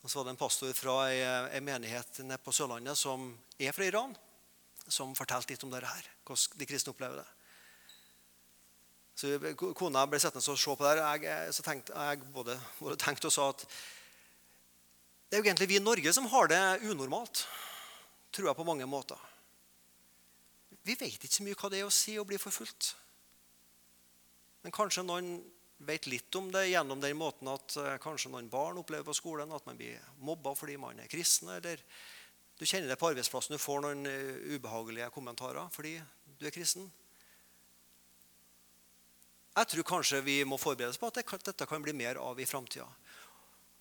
Og 0.00 0.08
så 0.08 0.18
var 0.18 0.28
det 0.28 0.34
en 0.34 0.40
pastor 0.40 0.72
fra 0.76 0.96
en 1.12 1.64
menighet 1.64 2.22
nede 2.24 2.40
på 2.40 2.54
Sørlandet 2.56 2.96
som 2.96 3.28
er 3.60 3.74
fra 3.76 3.84
Iran, 3.84 4.14
som 4.88 5.12
fortalte 5.16 5.52
litt 5.52 5.64
om 5.66 5.72
dette 5.72 5.90
her, 5.90 6.08
hvordan 6.24 6.60
de 6.62 6.68
kristne 6.68 6.94
opplever 6.94 7.20
det. 7.20 7.28
Så 9.20 9.36
Kona 9.76 10.06
ble 10.08 10.16
sittende 10.22 10.40
og 10.40 10.58
se 10.58 10.76
på 10.80 10.86
det. 10.86 11.24
Jeg, 11.26 11.52
så 11.52 11.64
tenkte, 11.66 11.92
jeg 11.92 12.22
både, 12.32 12.54
både 12.78 12.96
tenkte 13.00 13.28
og 13.28 13.34
sa 13.34 13.50
at 13.52 13.66
det 15.28 15.36
er 15.36 15.42
jo 15.42 15.46
egentlig 15.46 15.68
vi 15.70 15.76
i 15.78 15.82
Norge 15.82 16.12
som 16.16 16.26
har 16.32 16.48
det 16.50 16.62
unormalt, 16.88 17.44
tror 18.34 18.48
jeg 18.48 18.58
på 18.58 18.66
mange 18.66 18.88
måter. 18.88 19.20
Vi 20.82 20.96
vet 20.96 21.20
ikke 21.20 21.30
så 21.30 21.44
mye 21.44 21.58
hva 21.60 21.68
det 21.70 21.82
er 21.82 21.86
å 21.86 21.92
si 21.94 22.16
å 22.18 22.24
bli 22.26 22.40
forfulgt. 22.40 22.94
Men 24.62 24.74
kanskje 24.74 25.04
noen 25.06 25.38
vet 25.88 26.06
litt 26.10 26.34
om 26.36 26.50
det 26.52 26.66
gjennom 26.68 27.00
den 27.00 27.16
måten 27.16 27.48
at 27.48 27.76
uh, 27.80 27.96
kanskje 28.02 28.32
noen 28.32 28.50
barn 28.52 28.80
opplever 28.80 29.06
på 29.06 29.16
skolen 29.16 29.52
at 29.56 29.66
man 29.68 29.78
blir 29.80 30.00
mobba 30.20 30.52
fordi 30.56 30.76
man 30.80 31.00
er 31.00 31.08
kristen. 31.08 31.48
Eller 31.56 31.80
du 32.60 32.66
kjenner 32.66 32.92
det 32.92 32.98
på 33.00 33.08
arbeidsplassen, 33.08 33.56
du 33.56 33.62
får 33.62 33.84
noen 33.86 34.04
uh, 34.04 34.56
ubehagelige 34.56 35.08
kommentarer 35.14 35.70
fordi 35.72 35.96
du 36.36 36.46
er 36.48 36.54
kristen. 36.54 36.90
Jeg 39.56 39.66
tror 39.72 39.88
kanskje 39.88 40.20
vi 40.24 40.38
må 40.46 40.60
forberede 40.60 40.92
oss 40.92 41.00
på 41.00 41.08
at 41.10 41.48
dette 41.50 41.66
kan 41.68 41.82
bli 41.82 41.96
mer 41.96 42.20
av 42.22 42.38
i 42.40 42.46
framtida. 42.48 42.86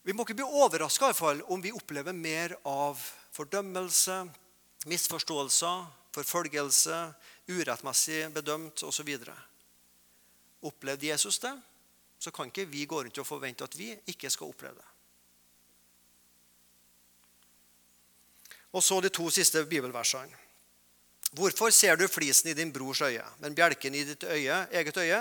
Vi 0.03 0.15
må 0.15 0.23
ikke 0.23 0.39
bli 0.39 0.47
overraska 0.63 1.11
om 1.51 1.61
vi 1.61 1.75
opplever 1.75 2.15
mer 2.15 2.55
av 2.65 2.97
fordømmelse, 3.35 4.23
misforståelser, 4.89 5.85
forfølgelse, 6.15 6.97
urettmessig 7.51 8.23
bedømt 8.33 8.83
osv. 8.87 9.11
Opplevde 10.65 11.07
Jesus 11.07 11.39
det, 11.39 11.53
så 12.19 12.31
kan 12.35 12.49
ikke 12.51 12.67
vi 12.67 12.85
gå 12.85 13.03
rundt 13.03 13.21
og 13.21 13.27
forvente 13.27 13.63
at 13.63 13.77
vi 13.79 13.93
ikke 14.11 14.29
skal 14.29 14.51
oppleve 14.51 14.75
det. 14.75 14.87
Og 18.75 18.83
så 18.83 18.99
de 19.01 19.09
to 19.09 19.29
siste 19.33 19.63
bibelversene. 19.65 20.35
Hvorfor 21.31 21.69
ser 21.69 21.97
du 21.97 22.07
flisen 22.09 22.49
i 22.49 22.57
din 22.57 22.71
brors 22.73 23.01
øye, 23.05 23.25
men 23.39 23.55
bjelken 23.55 23.95
i 23.95 24.03
ditt 24.03 24.23
øye, 24.23 24.63
eget 24.73 24.97
øye, 24.97 25.19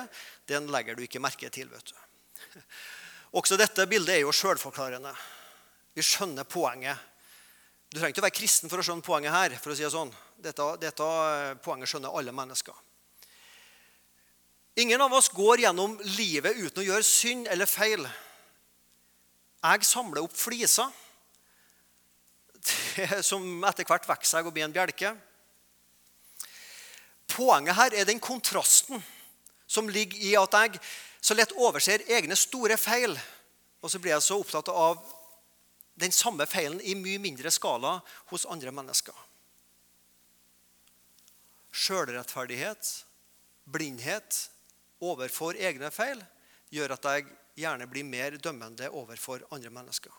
den 0.48 0.70
legger 0.72 0.96
du 0.96 1.02
ikke 1.04 1.20
merke 1.20 1.50
til? 1.52 1.68
vet 1.70 1.92
du. 1.92 2.60
Også 3.38 3.58
dette 3.60 3.86
bildet 3.86 4.14
er 4.14 4.22
jo 4.24 4.32
sjølforklarende. 4.32 5.12
Vi 5.94 6.02
skjønner 6.02 6.48
poenget. 6.48 6.96
Du 7.92 7.98
trenger 7.98 8.14
ikke 8.14 8.22
å 8.22 8.28
være 8.28 8.38
kristen 8.38 8.72
for 8.72 8.80
å 8.80 8.86
skjønne 8.86 9.04
poenget 9.04 9.36
her. 9.36 9.56
for 9.60 9.72
å 9.72 9.76
si 9.76 9.84
det 9.84 9.92
sånn. 9.92 10.12
Dette, 10.40 10.64
dette 10.80 11.08
poenget 11.64 11.92
skjønner 11.92 12.16
alle 12.16 12.32
mennesker. 12.32 12.76
Ingen 14.78 15.00
av 15.00 15.12
oss 15.12 15.28
går 15.34 15.64
gjennom 15.64 15.96
livet 16.14 16.54
uten 16.54 16.84
å 16.84 16.86
gjøre 16.86 17.06
synd 17.06 17.48
eller 17.50 17.66
feil. 17.66 18.04
Jeg 19.58 19.86
samler 19.88 20.22
opp 20.22 20.36
fliser 20.38 20.92
som 23.26 23.64
etter 23.66 23.86
hvert 23.88 24.06
vokser 24.06 24.38
seg 24.38 24.46
og 24.46 24.54
blir 24.54 24.68
en 24.68 24.74
bjelke. 24.74 25.10
Poenget 27.32 27.74
her 27.74 27.96
er 27.98 28.06
den 28.06 28.22
kontrasten 28.22 29.02
som 29.66 29.90
ligger 29.90 30.22
i 30.24 30.36
at 30.38 30.54
jeg 30.56 30.78
så 31.20 31.34
lett 31.34 31.56
overser 31.58 32.04
egne 32.14 32.36
store 32.38 32.76
feil, 32.78 33.16
og 33.82 33.90
så 33.90 33.98
blir 33.98 34.14
jeg 34.14 34.24
så 34.24 34.38
opptatt 34.38 34.70
av 34.70 35.02
den 35.98 36.14
samme 36.14 36.46
feilen 36.46 36.78
i 36.86 36.94
mye 36.94 37.18
mindre 37.18 37.50
skala 37.50 37.96
hos 38.30 38.46
andre 38.46 38.70
mennesker. 38.74 39.14
Sjølrettferdighet, 41.74 42.92
blindhet, 43.66 44.38
overfor 45.00 45.58
egne 45.58 45.90
feil 45.94 46.20
gjør 46.74 46.96
at 46.96 47.10
jeg 47.10 47.28
gjerne 47.58 47.86
blir 47.90 48.06
mer 48.06 48.36
dømmende 48.36 48.90
overfor 48.90 49.44
andre 49.54 49.70
mennesker. 49.70 50.12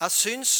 Jeg 0.00 0.12
syns 0.12 0.56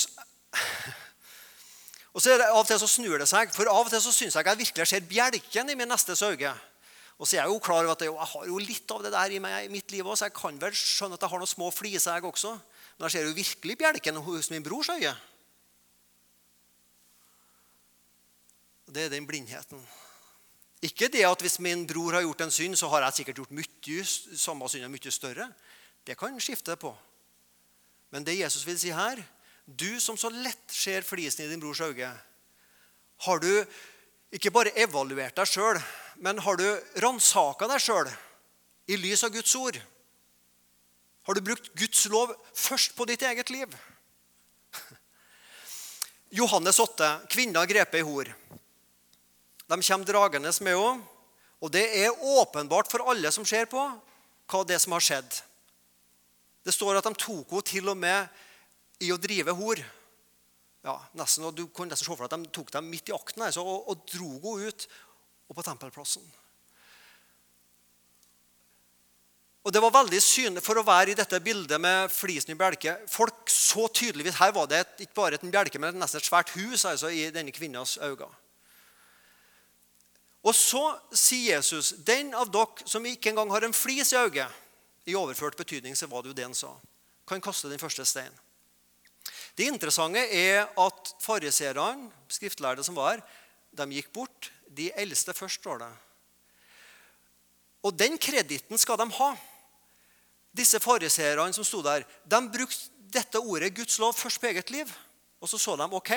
Og 2.16 2.22
så 2.24 2.32
er 2.32 2.38
det 2.40 2.46
Av 2.48 2.62
og 2.62 2.64
til 2.64 2.78
så 2.80 2.86
snur 2.88 3.20
det 3.20 3.26
seg. 3.28 3.50
For 3.52 3.68
av 3.68 3.84
og 3.84 3.90
til 3.92 4.00
så 4.00 4.12
syns 4.14 4.38
jeg 4.38 4.46
jeg 4.48 4.58
virkelig 4.62 4.86
ser 4.88 5.04
bjelken 5.04 5.68
i 5.68 5.74
min 5.76 5.90
nestes 5.92 6.22
øye. 6.24 6.54
Og 7.18 7.28
så 7.28 7.36
er 7.36 7.42
jeg 7.42 7.52
jo 7.52 7.60
klar 7.60 7.84
over 7.84 7.92
at 7.92 8.04
jeg, 8.04 8.12
har 8.12 8.46
jo 8.48 8.56
litt 8.60 8.92
av 8.92 9.02
det 9.04 9.12
der 9.12 9.34
i, 9.36 9.40
meg, 9.40 9.66
i 9.66 9.72
mitt 9.72 9.92
liv 9.92 10.06
også. 10.06 10.24
Jeg 10.24 10.36
kan 10.36 10.56
vel 10.60 10.72
skjønne 10.72 11.16
at 11.16 11.26
jeg 11.26 11.32
har 11.32 11.42
noen 11.42 11.52
små 11.52 11.68
fliser, 11.72 12.16
jeg 12.16 12.24
også. 12.24 12.54
Men 12.96 13.06
jeg 13.06 13.14
ser 13.14 13.28
jo 13.28 13.36
virkelig 13.36 13.76
bjelken 13.82 14.22
hos 14.24 14.50
min 14.52 14.64
brors 14.64 14.88
øye. 14.96 15.12
Det 18.88 19.04
er 19.04 19.12
den 19.12 19.28
blindheten. 19.28 19.80
Ikke 20.84 21.08
det 21.08 21.24
at 21.24 21.40
hvis 21.40 21.58
min 21.64 21.86
bror 21.88 22.18
har 22.18 22.24
gjort 22.26 22.44
en 22.44 22.52
synd, 22.52 22.76
så 22.76 22.88
har 22.92 23.06
jeg 23.06 23.20
sikkert 23.20 23.40
gjort 23.40 23.54
mye, 23.56 24.04
samme 24.36 24.68
synd 24.68 24.88
mye 24.92 25.12
større. 25.12 25.48
Det 26.06 26.18
kan 26.18 26.36
skifte 26.40 26.76
på. 26.76 26.92
Men 28.10 28.24
det 28.24 28.38
Jesus 28.38 28.66
vil 28.66 28.78
si 28.78 28.92
her 28.94 29.22
Du 29.66 29.98
som 30.00 30.14
så 30.14 30.28
lett 30.30 30.70
ser 30.70 31.02
flisen 31.02 31.42
i 31.42 31.48
din 31.50 31.60
brors 31.60 31.80
øye, 31.82 32.12
har 33.26 33.38
du 33.42 33.64
ikke 34.30 34.52
bare 34.54 34.70
evaluert 34.78 35.34
deg 35.34 35.48
sjøl, 35.50 35.80
men 36.22 36.38
har 36.38 36.58
du 36.60 36.66
ransaka 37.02 37.66
deg 37.66 37.82
sjøl 37.82 38.10
i 38.86 38.98
lys 39.00 39.24
av 39.26 39.32
Guds 39.34 39.54
ord? 39.58 39.80
Har 41.26 41.34
du 41.34 41.42
brukt 41.42 41.72
Guds 41.74 42.04
lov 42.12 42.30
først 42.54 42.94
på 42.94 43.08
ditt 43.10 43.24
eget 43.26 43.50
liv? 43.50 43.74
Johannes 46.38 46.78
8. 46.78 47.10
Kvinner 47.32 47.66
grepet 47.66 48.04
i 48.04 48.06
hor. 48.06 48.30
De 49.66 49.82
kommer 49.82 50.06
dragende 50.06 50.52
med 50.60 50.78
henne. 50.78 51.12
Og 51.60 51.72
det 51.72 51.86
er 51.98 52.24
åpenbart 52.36 52.90
for 52.90 53.06
alle 53.10 53.30
som 53.32 53.46
ser 53.48 53.64
på, 53.70 53.80
hva 54.46 54.62
det 54.68 54.76
som 54.82 54.92
har 54.92 55.02
skjedd. 55.02 55.38
Det 56.66 56.74
står 56.74 56.98
at 56.98 57.06
de 57.06 57.14
tok 57.16 57.54
henne 57.54 57.66
til 57.66 57.88
og 57.88 57.96
med 57.96 58.28
i 59.02 59.12
å 59.12 59.20
drive 59.20 59.54
hor. 59.56 59.80
Ja, 60.86 60.96
nesten, 61.18 61.46
og 61.48 61.54
Du 61.56 61.66
kunne 61.66 61.90
nesten 61.90 62.06
se 62.06 62.12
for 62.12 62.28
deg 62.28 62.36
at 62.36 62.44
de 62.44 62.54
tok 62.54 62.70
dem 62.76 62.90
midt 62.90 63.08
i 63.10 63.14
akten 63.16 63.42
altså, 63.42 63.64
og, 63.64 63.88
og 63.90 64.04
dro 64.10 64.28
henne 64.36 64.68
ut 64.70 64.86
og 65.48 65.56
på 65.56 65.64
tempelplassen. 65.66 66.26
Og 69.66 69.72
det 69.74 69.82
var 69.82 69.94
veldig 69.96 70.18
synlig 70.22 70.62
For 70.62 70.78
å 70.78 70.84
være 70.86 71.10
i 71.10 71.16
dette 71.18 71.40
bildet 71.42 71.80
med 71.82 72.12
flisen 72.14 72.52
i 72.52 72.58
bjelke 72.58 72.92
Folk 73.10 73.50
så 73.50 73.88
tydeligvis 73.90 74.38
Her 74.38 74.52
var 74.54 74.68
det 74.70 74.78
et, 74.78 74.92
ikke 75.02 75.18
bare 75.18 75.40
et 75.40 75.46
bjelke, 75.50 75.80
men 75.82 75.98
nesten 75.98 76.22
et 76.22 76.28
svært 76.28 76.52
hus 76.54 76.84
altså, 76.86 77.10
i 77.10 77.32
denne 77.34 77.54
kvinnas 77.54 77.96
øyne. 77.98 78.30
Og 80.46 80.54
så 80.54 80.82
sier 81.10 81.56
Jesus, 81.56 81.92
'Den 81.98 82.34
av 82.34 82.50
dere 82.50 82.86
som 82.86 83.06
ikke 83.06 83.30
engang 83.30 83.50
har 83.50 83.64
en 83.64 83.72
flis 83.72 84.12
i 84.12 84.16
øyet' 84.16 84.52
I 85.06 85.14
overført 85.14 85.56
betydning 85.56 85.96
så 85.96 86.06
var 86.06 86.22
det 86.22 86.28
jo 86.28 86.34
det 86.34 86.44
han 86.44 86.54
sa. 86.54 86.74
Kan 87.28 87.40
kaste 87.40 87.70
den 87.70 87.78
første 87.78 88.04
steinen. 88.04 88.38
Det 89.56 89.66
interessante 89.66 90.18
er 90.18 90.66
at 90.66 91.14
fariseerne, 91.20 92.10
skriftlærde 92.28 92.84
som 92.84 92.94
var 92.94 93.10
her, 93.10 93.22
de 93.72 93.86
gikk 93.94 94.12
bort. 94.12 94.50
De 94.68 94.90
eldste 94.96 95.32
først, 95.32 95.60
står 95.60 95.78
det. 95.78 95.92
Og 97.82 97.94
den 97.96 98.18
kreditten 98.18 98.78
skal 98.78 98.98
de 98.98 99.06
ha. 99.10 99.36
Disse 100.56 100.80
fariseerne 100.80 101.54
som 101.54 101.64
sto 101.64 101.82
der, 101.82 102.04
de 102.24 102.40
brukte 102.48 102.90
dette 103.14 103.38
ordet 103.38 103.74
Guds 103.74 103.98
lov 103.98 104.14
først 104.14 104.40
på 104.40 104.46
eget 104.50 104.70
liv. 104.70 104.90
Og 105.40 105.48
så 105.48 105.58
så 105.58 105.76
de 105.76 105.86
ok, 105.92 106.12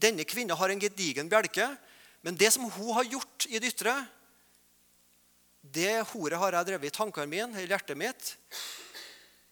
denne 0.00 0.24
kvinnen 0.24 0.56
har 0.56 0.70
en 0.70 0.80
gedigen 0.80 1.28
bjelke, 1.28 1.76
men 2.24 2.36
det 2.40 2.50
som 2.54 2.64
hun 2.64 2.94
har 2.96 3.04
gjort 3.04 3.46
i 3.52 3.60
det 3.60 3.74
ytre, 3.74 3.92
det 5.60 6.06
horet 6.12 6.40
har 6.40 6.56
jeg 6.56 6.70
drevet 6.70 6.88
i 6.88 6.96
tankene 6.96 7.28
mine, 7.28 7.60
i 7.60 7.68
hjertet 7.68 7.98
mitt. 8.00 8.30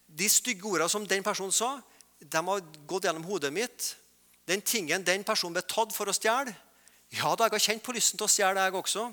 De 0.09 0.29
stygge 0.29 0.69
ordene 0.69 0.89
som 0.93 1.05
den 1.09 1.25
personen 1.25 1.53
sa, 1.53 1.75
de 2.21 2.41
har 2.49 2.65
gått 2.89 3.09
gjennom 3.09 3.27
hodet 3.29 3.53
mitt. 3.53 3.93
Den 4.49 4.65
tingen 4.65 5.05
den 5.05 5.25
personen 5.25 5.57
ble 5.57 5.65
tatt 5.69 5.95
for 5.95 6.11
å 6.11 6.17
stjele 6.17 6.51
Ja, 7.13 7.35
da 7.37 7.47
jeg 7.47 7.55
har 7.55 7.63
kjent 7.63 7.85
på 7.85 7.93
lysten 7.93 8.19
til 8.19 8.27
å 8.27 8.33
stjele, 8.33 8.65
jeg 8.65 8.75
også. 8.75 9.05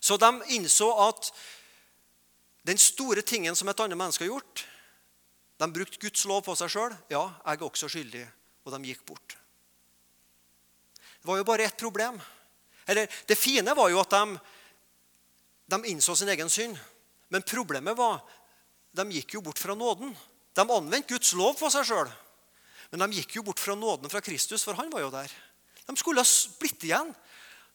Så 0.00 0.16
de 0.16 0.30
innså 0.54 0.88
at 1.08 1.32
den 2.70 2.78
store 2.78 3.22
tingen 3.26 3.56
som 3.58 3.68
et 3.68 3.82
annet 3.82 3.98
menneske 3.98 4.24
har 4.24 4.30
gjort 4.30 4.64
De 5.58 5.68
brukte 5.74 5.98
Guds 6.00 6.22
lov 6.24 6.44
på 6.46 6.54
seg 6.56 6.70
sjøl. 6.72 6.94
Ja, 7.10 7.26
jeg 7.44 7.58
er 7.58 7.66
også 7.66 7.90
skyldig. 7.90 8.22
Og 8.64 8.72
de 8.72 8.92
gikk 8.92 9.02
bort. 9.04 9.34
Det 11.20 11.28
var 11.28 11.36
jo 11.36 11.44
bare 11.44 11.66
ett 11.66 11.76
problem. 11.76 12.16
Eller, 12.90 13.10
det 13.26 13.38
fine 13.38 13.74
var 13.76 13.90
jo 13.92 14.00
at 14.02 14.10
de, 14.16 14.38
de 15.70 15.92
innså 15.92 16.16
sin 16.18 16.30
egen 16.32 16.50
synd. 16.50 16.78
Men 17.30 17.46
problemet 17.46 17.94
var 17.98 18.18
de 18.98 19.06
gikk 19.14 19.36
jo 19.36 19.44
bort 19.46 19.62
fra 19.62 19.76
nåden. 19.78 20.10
De 20.58 20.64
anvendte 20.66 21.12
Guds 21.12 21.30
lov 21.38 21.54
på 21.60 21.70
seg 21.70 21.86
sjøl. 21.86 22.10
Men 22.90 23.04
de 23.04 23.20
gikk 23.20 23.38
jo 23.38 23.44
bort 23.46 23.62
fra 23.62 23.76
nåden 23.78 24.10
fra 24.10 24.22
Kristus, 24.24 24.64
for 24.66 24.74
han 24.74 24.90
var 24.90 25.04
jo 25.04 25.12
der. 25.14 25.30
De 25.86 25.94
skulle 25.98 26.24
ha 26.24 26.58
blitt 26.58 26.88
igjen. 26.88 27.14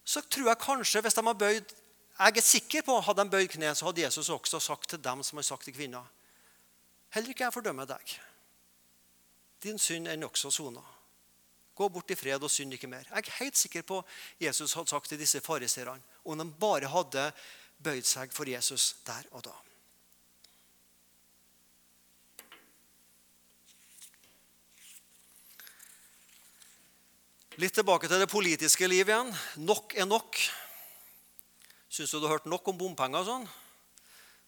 Så 0.03 0.21
tror 0.27 0.51
jeg 0.51 0.61
kanskje, 0.61 1.01
hvis 1.01 1.15
de 1.17 1.23
har 1.25 1.39
bøyd 1.39 1.75
jeg 2.15 2.37
er 2.37 2.41
sikker 2.47 2.83
på 2.87 2.93
Hadde 3.03 3.23
de 3.25 3.31
bøyd 3.31 3.49
kne, 3.51 3.73
så 3.75 3.89
hadde 3.89 4.05
Jesus 4.05 4.29
også 4.31 4.59
sagt 4.63 4.89
til 4.89 5.01
dem 5.03 5.23
som 5.23 5.39
har 5.39 5.43
sagt 5.43 5.65
til 5.67 5.75
kvinna 5.75 5.99
Heller 7.11 7.31
ikke 7.31 7.43
jeg 7.45 7.53
fordømmer 7.53 7.87
deg. 7.87 8.13
Din 9.63 9.77
synd 9.79 10.07
er 10.07 10.17
nokså 10.19 10.49
sona. 10.51 10.81
Gå 11.75 11.89
bort 11.91 12.11
i 12.11 12.15
fred 12.15 12.43
og 12.43 12.51
synd 12.51 12.73
ikke 12.77 12.87
mer. 12.87 13.03
Jeg 13.09 13.25
er 13.25 13.37
helt 13.41 13.59
sikker 13.59 13.83
på 13.83 13.99
Jesus 14.39 14.73
hadde 14.77 14.93
sagt 14.93 15.11
til 15.11 15.19
disse 15.19 15.41
fariseerne 15.43 15.99
om 16.23 16.39
de 16.39 16.47
bare 16.59 16.87
hadde 16.89 17.29
bøyd 17.83 18.07
seg 18.07 18.31
for 18.33 18.47
Jesus 18.47 18.95
der 19.07 19.27
og 19.35 19.43
da. 19.49 19.55
Litt 27.55 27.71
tilbake 27.71 28.07
til 28.11 28.19
det 28.19 28.27
politiske 28.27 28.87
liv 28.87 29.07
igjen. 29.07 29.29
Nok 29.63 29.93
er 29.95 30.07
nok. 30.07 30.39
Syns 31.87 32.11
du 32.11 32.19
du 32.19 32.25
har 32.27 32.35
hørt 32.35 32.49
nok 32.51 32.67
om 32.67 32.75
bompenger? 32.75 33.23
og 33.23 33.29
sånn? 33.29 33.45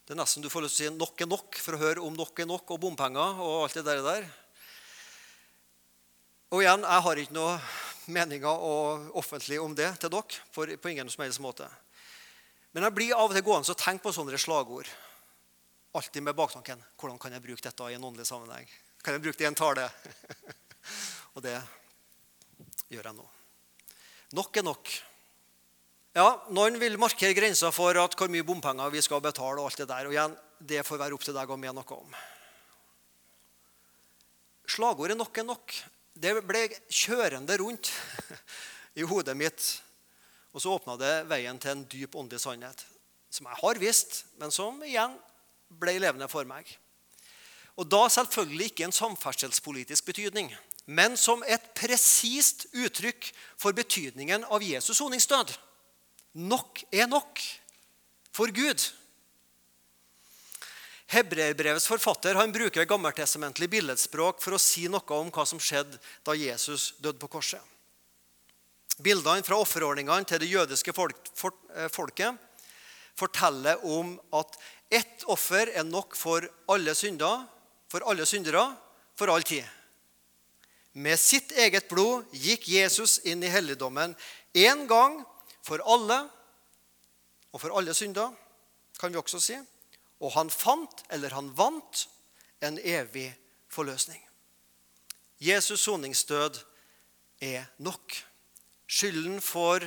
Det 0.04 0.12
er 0.12 0.20
nesten 0.20 0.44
du 0.44 0.50
får 0.52 0.66
lyst 0.66 0.80
til 0.80 0.90
å 0.90 0.92
si 0.92 1.00
nok 1.00 1.24
er 1.24 1.30
nok 1.32 1.60
for 1.64 1.76
å 1.76 1.80
høre 1.80 2.04
om 2.04 2.16
nok 2.16 2.40
er 2.44 2.50
nok 2.50 2.76
og 2.76 2.82
bompenger. 2.84 3.40
og 3.40 3.64
alt 3.64 3.80
det 3.80 3.86
der. 3.88 4.28
Og 6.48 6.64
igjen, 6.64 6.86
jeg 6.86 7.04
har 7.04 7.20
ikke 7.20 7.36
noe 7.36 7.56
meninger 8.08 8.62
offentlig 9.20 9.60
om 9.60 9.74
det 9.76 9.90
til 10.00 10.12
dere. 10.14 10.44
For, 10.56 10.72
på 10.80 10.92
ingen 10.94 11.10
som 11.12 11.26
helst 11.26 11.44
måte. 11.44 11.68
Men 12.72 12.88
jeg 12.88 12.96
blir 12.96 13.16
av 13.18 13.28
og 13.32 13.36
til 13.36 13.44
gående 13.44 13.74
og 13.74 13.80
tenke 13.80 14.06
på 14.06 14.14
sånne 14.16 14.40
slagord. 14.40 14.88
Alltid 15.98 16.24
med 16.24 16.38
baktanken 16.38 16.84
hvordan 17.00 17.20
kan 17.20 17.36
jeg 17.36 17.44
bruke 17.44 17.64
dette 17.64 17.90
i 17.90 17.98
en 17.98 18.06
åndelig 18.06 18.28
sammenheng. 18.30 18.70
Kan 19.04 19.18
jeg 19.18 19.24
bruke 19.26 19.40
det 19.40 19.48
i 19.48 19.50
en 19.50 19.60
tale? 19.60 19.90
og 21.36 21.44
det 21.44 21.58
gjør 22.94 23.10
jeg 23.10 23.18
nå. 23.18 23.28
Nok 24.38 24.62
er 24.62 24.68
nok. 24.68 24.94
Ja, 26.18 26.30
Noen 26.56 26.80
vil 26.80 26.96
markere 27.00 27.36
grensa 27.36 27.74
for 27.76 27.98
at 28.00 28.16
hvor 28.18 28.32
mye 28.32 28.46
bompenger 28.48 28.94
vi 28.94 29.04
skal 29.04 29.22
betale. 29.24 29.60
og 29.60 29.68
alt 29.68 29.84
Det 29.84 29.90
der, 29.90 30.08
og 30.08 30.16
igjen, 30.16 30.40
det 30.60 30.86
får 30.88 31.04
være 31.04 31.18
opp 31.18 31.28
til 31.28 31.36
deg 31.36 31.52
å 31.52 31.60
mene 31.60 31.76
noe 31.76 32.00
om. 32.00 32.18
Slagordet 34.68 35.18
'nok 35.18 35.38
er 35.38 35.48
nok' 35.48 35.78
det 36.22 36.34
ble 36.48 36.64
kjørende 36.90 37.58
rundt 37.62 37.92
i 39.00 39.06
hodet 39.08 39.36
mitt. 39.38 39.68
Og 40.56 40.64
så 40.64 40.74
åpna 40.74 40.98
det 41.00 41.14
veien 41.30 41.60
til 41.62 41.76
en 41.76 41.86
dyp 41.90 42.16
åndelig 42.18 42.42
sannhet, 42.42 42.82
som 43.30 43.50
jeg 43.50 43.60
har 43.62 43.82
visst, 43.82 44.24
men 44.42 44.54
som 44.54 44.80
igjen 44.86 45.14
ble 45.70 45.98
levende 46.02 46.30
for 46.32 46.48
meg. 46.50 46.70
Og 47.78 47.86
da 47.86 48.08
selvfølgelig 48.10 48.72
ikke 48.72 48.88
en 48.88 48.96
samferdselspolitisk 48.96 50.08
betydning, 50.08 50.50
men 50.88 51.18
som 51.20 51.44
et 51.46 51.62
presist 51.78 52.66
uttrykk 52.74 53.30
for 53.60 53.76
betydningen 53.76 54.48
av 54.50 54.64
Jesus 54.66 54.98
soningsdød. 54.98 55.52
Nok 56.48 56.84
er 56.96 57.10
nok 57.12 57.42
for 58.34 58.50
Gud. 58.56 58.88
Hebreerbrevets 61.08 61.88
forfatter 61.88 62.36
han 62.36 62.52
bruker 62.52 62.88
gammeltestamentlig 62.88 63.70
billedspråk 63.72 64.42
for 64.44 64.58
å 64.58 64.60
si 64.60 64.90
noe 64.92 65.16
om 65.16 65.30
hva 65.32 65.46
som 65.48 65.60
skjedde 65.62 66.00
da 66.28 66.36
Jesus 66.36 66.92
døde 67.00 67.20
på 67.22 67.30
korset. 67.32 67.62
Bildene 69.00 69.46
fra 69.46 69.60
offerordningene 69.62 70.28
til 70.28 70.42
det 70.42 70.50
jødiske 70.52 70.92
eh, 70.92 71.88
folket 71.94 72.44
forteller 73.18 73.86
om 73.88 74.16
at 74.36 74.58
ett 74.92 75.24
offer 75.32 75.72
er 75.72 75.88
nok 75.88 76.16
for 76.18 76.44
alle 76.72 76.96
synder, 76.96 77.46
for 77.88 78.04
alle 78.04 78.26
syndere, 78.28 78.66
for 79.16 79.32
all 79.32 79.46
tid. 79.48 79.64
Med 80.98 81.20
sitt 81.22 81.54
eget 81.56 81.88
blod 81.92 82.28
gikk 82.34 82.68
Jesus 82.68 83.20
inn 83.24 83.44
i 83.46 83.54
helligdommen 83.54 84.16
én 84.58 84.86
gang 84.90 85.22
for 85.64 85.80
alle 85.86 86.24
og 87.54 87.62
for 87.62 87.74
alle 87.78 87.94
synder, 87.96 88.34
kan 89.00 89.14
vi 89.14 89.22
også 89.22 89.40
si. 89.40 89.58
Og 90.20 90.34
han 90.34 90.50
fant, 90.50 91.04
eller 91.14 91.36
han 91.36 91.52
vant, 91.58 92.08
en 92.62 92.80
evig 92.82 93.30
forløsning. 93.70 94.22
Jesus' 95.38 95.84
soningsdød 95.86 96.58
er 97.42 97.66
nok. 97.78 98.16
Skylden 98.88 99.42
for 99.42 99.84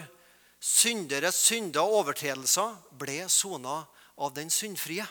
synderes 0.61 1.35
synder 1.35 1.83
og 1.83 2.05
overtredelser 2.05 2.77
ble 3.01 3.25
sona 3.33 3.81
av 4.21 4.35
den 4.37 4.53
syndfrie. 4.53 5.07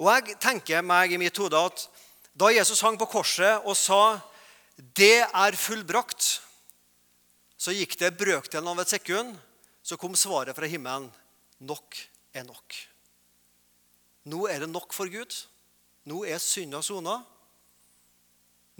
Og 0.00 0.08
jeg 0.14 0.38
tenker 0.40 0.86
meg 0.86 1.12
i 1.12 1.18
mitt 1.20 1.36
hode 1.36 1.58
at 1.60 1.84
da 2.32 2.48
Jesus 2.54 2.80
hang 2.80 2.96
på 2.96 3.10
korset 3.10 3.66
og 3.66 3.76
sa 3.76 4.20
'Det 4.80 5.28
er 5.28 5.52
fullbrakt', 5.52 6.40
så 7.58 7.70
gikk 7.76 7.98
det 7.98 8.16
brøkdelen 8.16 8.68
av 8.68 8.80
et 8.80 8.88
sekund, 8.88 9.36
så 9.82 9.96
kom 9.96 10.16
svaret 10.16 10.56
fra 10.56 10.66
himmelen. 10.66 11.12
Nok 11.60 11.96
er 12.32 12.42
nok. 12.42 12.89
Nå 14.28 14.44
er 14.50 14.60
det 14.64 14.70
nok 14.70 14.92
for 14.92 15.08
Gud. 15.08 15.32
Nå 16.10 16.24
er 16.28 16.40
synda 16.42 16.82
sona. 16.84 17.20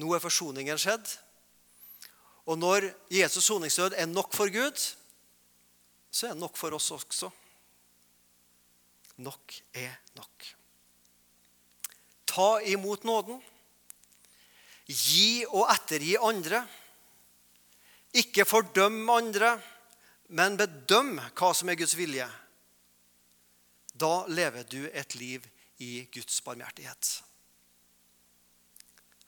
Nå 0.01 0.15
er 0.15 0.23
forsoningen 0.23 0.81
skjedd. 0.81 1.17
Og 2.51 2.59
når 2.59 2.89
Jesus' 3.13 3.47
soningsdød 3.47 3.95
er 3.97 4.09
nok 4.11 4.35
for 4.35 4.51
Gud, 4.53 4.81
så 6.11 6.27
er 6.27 6.35
det 6.35 6.43
nok 6.43 6.57
for 6.59 6.75
oss 6.75 6.91
også. 6.91 7.31
Nok 9.21 9.55
er 9.77 9.95
nok. 10.17 10.47
Ta 12.27 12.51
imot 12.73 13.05
nåden. 13.05 13.41
Gi 14.89 15.45
og 15.47 15.69
ettergi 15.71 16.17
andre. 16.17 16.65
Ikke 18.19 18.47
fordøm 18.49 19.05
andre, 19.13 19.55
men 20.35 20.57
bedøm 20.59 21.19
hva 21.39 21.53
som 21.55 21.71
er 21.71 21.79
Guds 21.79 21.95
vilje. 21.99 22.27
Da 24.01 24.25
lever 24.33 24.65
du 24.65 24.87
et 24.89 25.15
liv 25.19 25.45
i 25.85 26.07
Guds 26.13 26.39
barmhjertighet. 26.45 27.11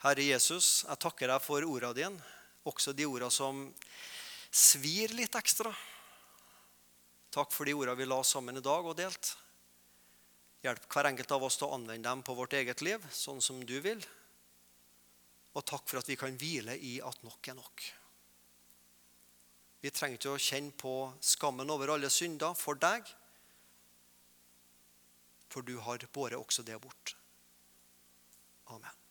Herre 0.03 0.25
Jesus, 0.25 0.83
jeg 0.89 1.01
takker 1.03 1.29
deg 1.29 1.43
for 1.45 1.67
ordene 1.67 1.93
dine, 1.99 2.31
også 2.65 2.95
de 2.97 3.05
ordene 3.07 3.31
som 3.35 3.67
svir 4.49 5.13
litt 5.19 5.37
ekstra. 5.37 5.73
Takk 7.33 7.53
for 7.53 7.69
de 7.69 7.77
ordene 7.77 8.01
vi 8.01 8.09
la 8.09 8.21
sammen 8.25 8.59
i 8.59 8.65
dag 8.65 8.89
og 8.89 8.97
delt. 8.97 9.35
Hjelp 10.65 10.89
hver 10.89 11.11
enkelt 11.11 11.37
av 11.37 11.45
oss 11.47 11.59
til 11.59 11.69
å 11.69 11.77
anvende 11.77 12.09
dem 12.09 12.25
på 12.25 12.37
vårt 12.39 12.57
eget 12.57 12.85
liv, 12.87 13.03
sånn 13.13 13.43
som 13.45 13.61
du 13.67 13.77
vil. 13.85 14.01
Og 15.53 15.65
takk 15.69 15.85
for 15.89 16.01
at 16.01 16.09
vi 16.09 16.17
kan 16.17 16.37
hvile 16.39 16.79
i 16.81 16.97
at 17.05 17.25
nok 17.27 17.49
er 17.51 17.59
nok. 17.59 17.89
Vi 19.83 19.91
trenger 19.91 20.21
ikke 20.21 20.37
å 20.37 20.41
kjenne 20.41 20.77
på 20.79 20.95
skammen 21.21 21.73
over 21.75 21.93
alle 21.93 22.09
synder 22.15 22.55
for 22.57 22.79
deg, 22.79 23.05
for 25.53 25.69
du 25.69 25.77
har 25.85 26.09
båret 26.13 26.39
også 26.39 26.65
det 26.67 26.81
bort. 26.81 27.17
Amen. 28.73 29.02